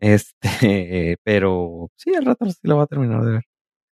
[0.00, 3.42] Este, pero sí, al rato sí la voy a terminar de ver.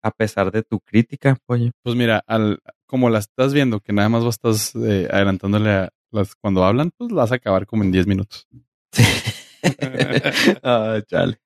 [0.04, 1.72] A pesar de tu crítica, pollo.
[1.84, 5.90] Pues mira, al, como la estás viendo, que nada más vas estás eh, adelantándole a
[6.12, 8.48] las cuando hablan, pues la vas a acabar como en 10 minutos.
[10.64, 11.40] ah, chale.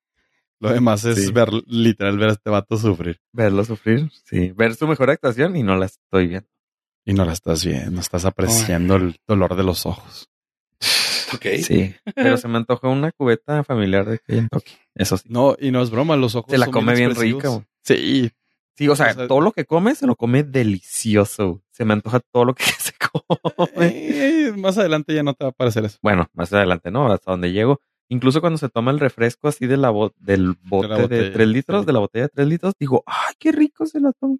[0.60, 1.32] Lo demás es Sí.
[1.32, 3.18] ver, literal, ver a este vato sufrir.
[3.32, 4.52] Verlo sufrir, sí.
[4.52, 6.48] Ver su mejor actuación y no la estoy viendo.
[7.04, 10.28] Y no la estás viendo, estás apreciando el dolor de los ojos.
[11.34, 11.46] Ok.
[11.62, 11.94] Sí.
[12.14, 14.72] Pero se me antojó una cubeta familiar de Kentucky.
[14.94, 15.24] Eso sí.
[15.28, 17.48] No, y no es broma, los ojos Se la son come bien rica.
[17.82, 18.30] Sí,
[18.74, 21.62] Sí, o sea, O sea- todo lo que come se lo come delicioso.
[21.70, 23.92] Se me antoja todo lo que se come.
[24.48, 25.98] Eh, más adelante ya no te va a parecer eso.
[26.02, 27.12] Bueno, más adelante, ¿no?
[27.12, 27.80] Hasta donde llego.
[28.08, 31.48] Incluso cuando se toma el refresco así de la bo- del bote de, botella, 3
[31.48, 31.86] litros, sí.
[31.86, 34.36] de la botella de 3 litros, digo, ay, qué rico se la toma.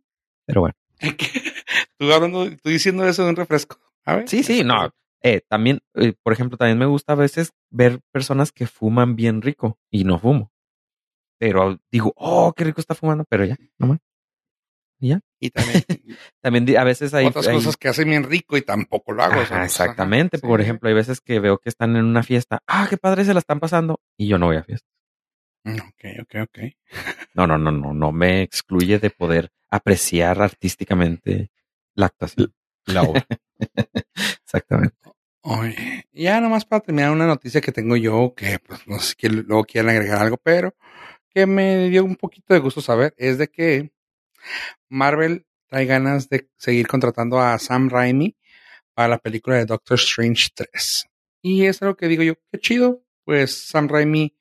[0.46, 0.74] Pero bueno.
[1.98, 3.78] tú hablando, tú diciendo eso de un refresco.
[4.04, 4.28] A ver.
[4.28, 4.90] Sí, sí, no.
[5.22, 9.40] Eh, también, eh, por ejemplo, también me gusta a veces ver personas que fuman bien
[9.42, 10.52] rico y no fumo.
[11.38, 13.98] Pero digo, oh, qué rico está fumando, pero ya, no más.
[15.40, 15.82] Y también
[16.40, 19.40] También a veces hay, otras hay- cosas que hacen bien rico y tampoco lo hago.
[19.40, 20.36] Ajá, exactamente.
[20.36, 20.64] ajá, Por sí.
[20.64, 22.60] ejemplo, hay veces que veo que están en una fiesta.
[22.68, 24.00] Ah, qué padre se la están pasando.
[24.16, 24.86] Y yo no voy a fiesta.
[25.64, 26.58] Mm, Ok, ok, ok.
[27.34, 31.50] No, no, no, no, no me excluye de poder apreciar artísticamente
[31.96, 32.54] la actuación.
[32.86, 33.26] La obra.
[34.52, 34.94] Exactamente.
[35.44, 39.28] Oye, ya nomás para terminar una noticia que tengo yo, que pues no sé si
[39.28, 40.74] luego quieren agregar algo, pero
[41.30, 43.92] que me dio un poquito de gusto saber, es de que
[44.90, 48.36] Marvel trae ganas de seguir contratando a Sam Raimi
[48.92, 51.06] para la película de Doctor Strange 3.
[51.40, 54.36] Y es algo que digo yo, qué chido, pues Sam Raimi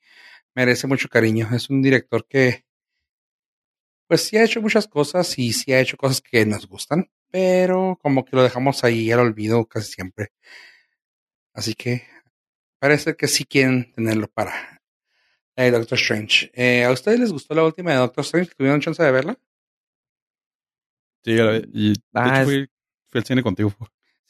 [0.54, 1.48] merece mucho cariño.
[1.54, 2.66] Es un director que
[4.06, 7.98] pues sí ha hecho muchas cosas y sí ha hecho cosas que nos gustan, pero
[8.00, 10.28] como que lo dejamos ahí al olvido casi siempre.
[11.54, 12.06] Así que
[12.78, 14.80] parece que sí quieren tenerlo para
[15.56, 16.50] eh, Doctor Strange.
[16.54, 18.52] Eh, ¿A ustedes les gustó la última de Doctor Strange?
[18.56, 19.36] ¿Tuvieron chance de verla?
[21.24, 21.70] Sí, ya la vi.
[21.72, 22.68] y de Ah, hecho es- fui,
[23.10, 23.74] fui al cine contigo.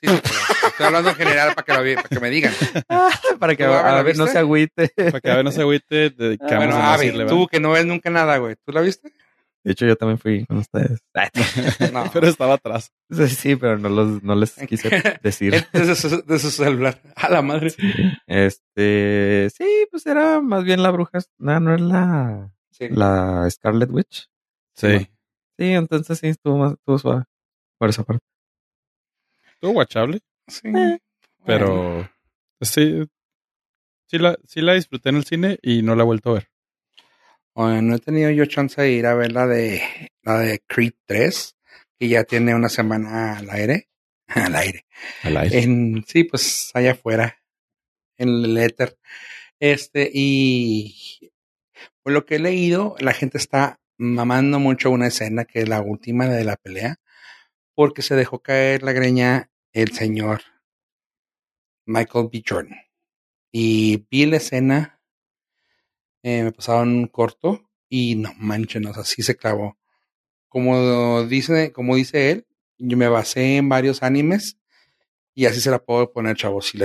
[0.00, 2.52] Sí, sí, pero estoy hablando en general para que, lo vi- para que me digan.
[3.38, 4.88] Para que ¿Tú, Gaby, la a ver, no se agüite.
[4.96, 7.70] Para que a ver no se agüite, dedicamos bueno, a Avi, decirle, tú que no
[7.70, 8.56] ves nunca nada, güey.
[8.64, 9.12] ¿Tú la viste?
[9.64, 11.00] De hecho, yo también fui con ustedes.
[11.92, 12.04] No.
[12.12, 12.90] Pero estaba atrás.
[13.10, 14.88] Sí, sí, pero no, los, no les quise
[15.22, 15.52] decir.
[15.72, 17.00] de, su, de su celular.
[17.14, 17.72] A la madre.
[18.26, 21.18] Este, sí, pues era más bien la bruja.
[21.38, 22.88] No, no es la, Sí.
[22.88, 24.28] la Scarlet Witch.
[24.74, 24.98] Sí.
[25.58, 27.24] Sí, entonces sí, estuvo más, estuvo suave.
[27.78, 28.24] Por esa parte.
[29.54, 30.68] Estuvo guachable, Sí.
[30.74, 30.98] Eh.
[31.44, 32.08] pero
[32.60, 33.04] sí,
[34.08, 36.48] sí la, sí la disfruté en el cine y no la he vuelto a ver.
[37.54, 39.82] No he tenido yo chance de ir a ver la de
[40.22, 41.56] la de Creed 3,
[41.98, 43.88] que ya tiene una semana al aire.
[44.26, 44.86] Al aire.
[45.24, 45.58] Al aire.
[45.62, 47.36] En, sí, pues allá afuera.
[48.16, 48.96] En el éter.
[49.60, 51.30] Este, y
[52.02, 55.82] por lo que he leído, la gente está mamando mucho una escena que es la
[55.82, 56.96] última de la pelea,
[57.74, 60.42] porque se dejó caer la greña el señor
[61.86, 62.42] Michael B.
[62.46, 62.78] Jordan.
[63.52, 65.01] Y vi la escena,
[66.22, 69.78] eh, me pasaron un corto y no manchen, o sea, sí se clavó.
[70.48, 72.46] Como dice, como dice él,
[72.78, 74.58] yo me basé en varios animes
[75.34, 76.66] y así se la puedo poner, chavos.
[76.66, 76.78] Si,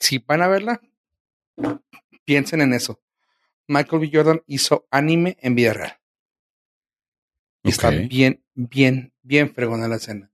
[0.00, 0.80] si van a verla,
[2.24, 3.00] piensen en eso.
[3.66, 4.10] Michael B.
[4.12, 5.98] Jordan hizo anime en vida real.
[7.62, 10.32] Y está bien, bien, bien fregona la escena.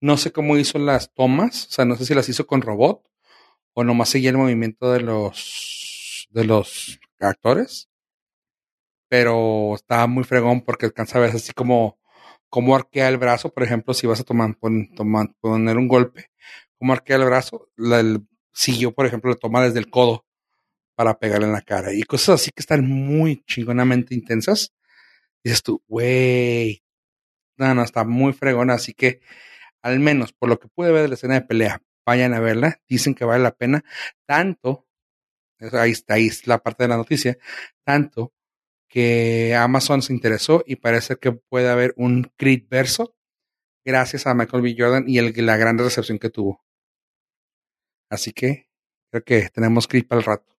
[0.00, 3.10] No sé cómo hizo las tomas, o sea, no sé si las hizo con robot
[3.74, 7.88] o nomás seguía el movimiento de los de los actores.
[9.08, 11.98] Pero estaba muy fregón porque alcanza a ver así como
[12.48, 16.30] cómo arquea el brazo, por ejemplo, si vas a tomar, pon- tomar- poner un golpe,
[16.78, 20.24] cómo arquea el brazo, la, el- siguió, por ejemplo, la toma desde el codo
[20.96, 24.74] para pegarle en la cara y cosas así que están muy chingonamente intensas.
[25.44, 26.82] Dices tú, güey,
[27.56, 29.20] no, no, está muy fregona, así que
[29.82, 32.80] al menos por lo que pude ver de la escena de pelea, vayan a verla,
[32.88, 33.84] dicen que vale la pena,
[34.26, 34.88] tanto,
[35.72, 37.36] ahí está, ahí es la parte de la noticia,
[37.84, 38.32] tanto
[38.88, 43.14] que Amazon se interesó y parece que puede haber un Creed verso
[43.84, 44.74] gracias a Michael B.
[44.76, 46.64] Jordan y el, la gran recepción que tuvo.
[48.10, 48.68] Así que
[49.10, 50.56] creo que tenemos Creed para el rato.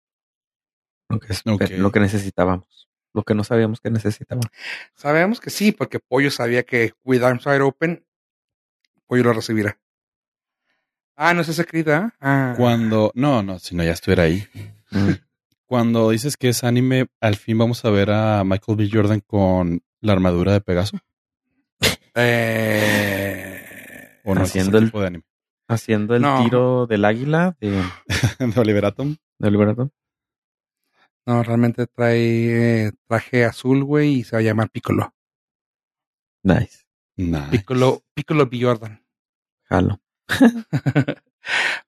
[1.09, 2.89] Lo que, es- lo que necesitábamos.
[3.13, 4.49] Lo que no sabíamos que necesitábamos.
[4.95, 8.05] Sabemos que sí, porque Pollo sabía que with arms wide open,
[9.05, 9.77] Pollo lo recibirá.
[11.17, 11.89] Ah, no es ese Creed.
[12.21, 12.53] Ah.
[12.57, 14.47] Cuando, no, no, si no ya estuviera ahí.
[14.91, 15.11] Mm.
[15.65, 18.89] Cuando dices que es anime, al fin vamos a ver a Michael B.
[18.91, 20.97] Jordan con la armadura de Pegaso.
[22.13, 25.23] Eh, ¿O no es Haciendo el- tipo de anime?
[25.69, 26.43] Haciendo el No.
[26.43, 27.81] tiro del águila de,
[28.39, 29.15] de Oliver Atom.
[29.39, 29.89] de Oliver Atom.
[31.25, 35.13] no, realmente trae eh, traje azul, güey, y se va a llamar Piccolo.
[36.43, 36.79] Nice.
[37.15, 37.49] Nah.
[37.49, 38.59] Piccolo, Piccolo B.
[38.61, 39.01] Jordan.
[39.69, 40.01] Jalo.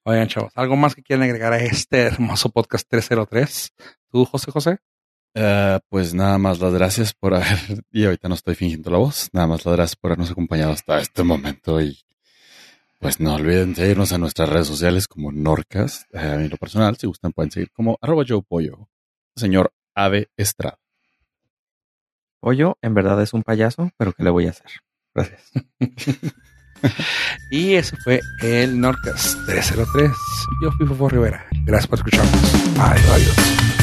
[0.04, 3.74] Oigan, chavos, ¿algo más que quieran agregar a este hermoso podcast 303?
[4.10, 4.78] ¿Tú, José José?
[5.36, 9.30] Eh, pues nada más las gracias por haber, y ahorita no estoy fingiendo la voz,
[9.32, 11.98] nada más las gracias por habernos acompañado hasta este momento y
[13.00, 16.58] pues no olviden seguirnos en nuestras redes sociales como Norcas, eh, a mí en lo
[16.58, 18.90] personal, si gustan pueden seguir como arroba yo pollo,
[19.36, 20.80] señor Ave Estrada.
[22.40, 24.70] Pollo, en verdad es un payaso, pero ¿qué le voy a hacer?
[25.16, 25.52] Gracias.
[27.50, 30.12] Y eso fue el Norcas 303.
[30.62, 31.46] Yo fui Fofo Rivera.
[31.66, 32.34] Gracias por escucharnos.
[32.80, 33.83] Adiós.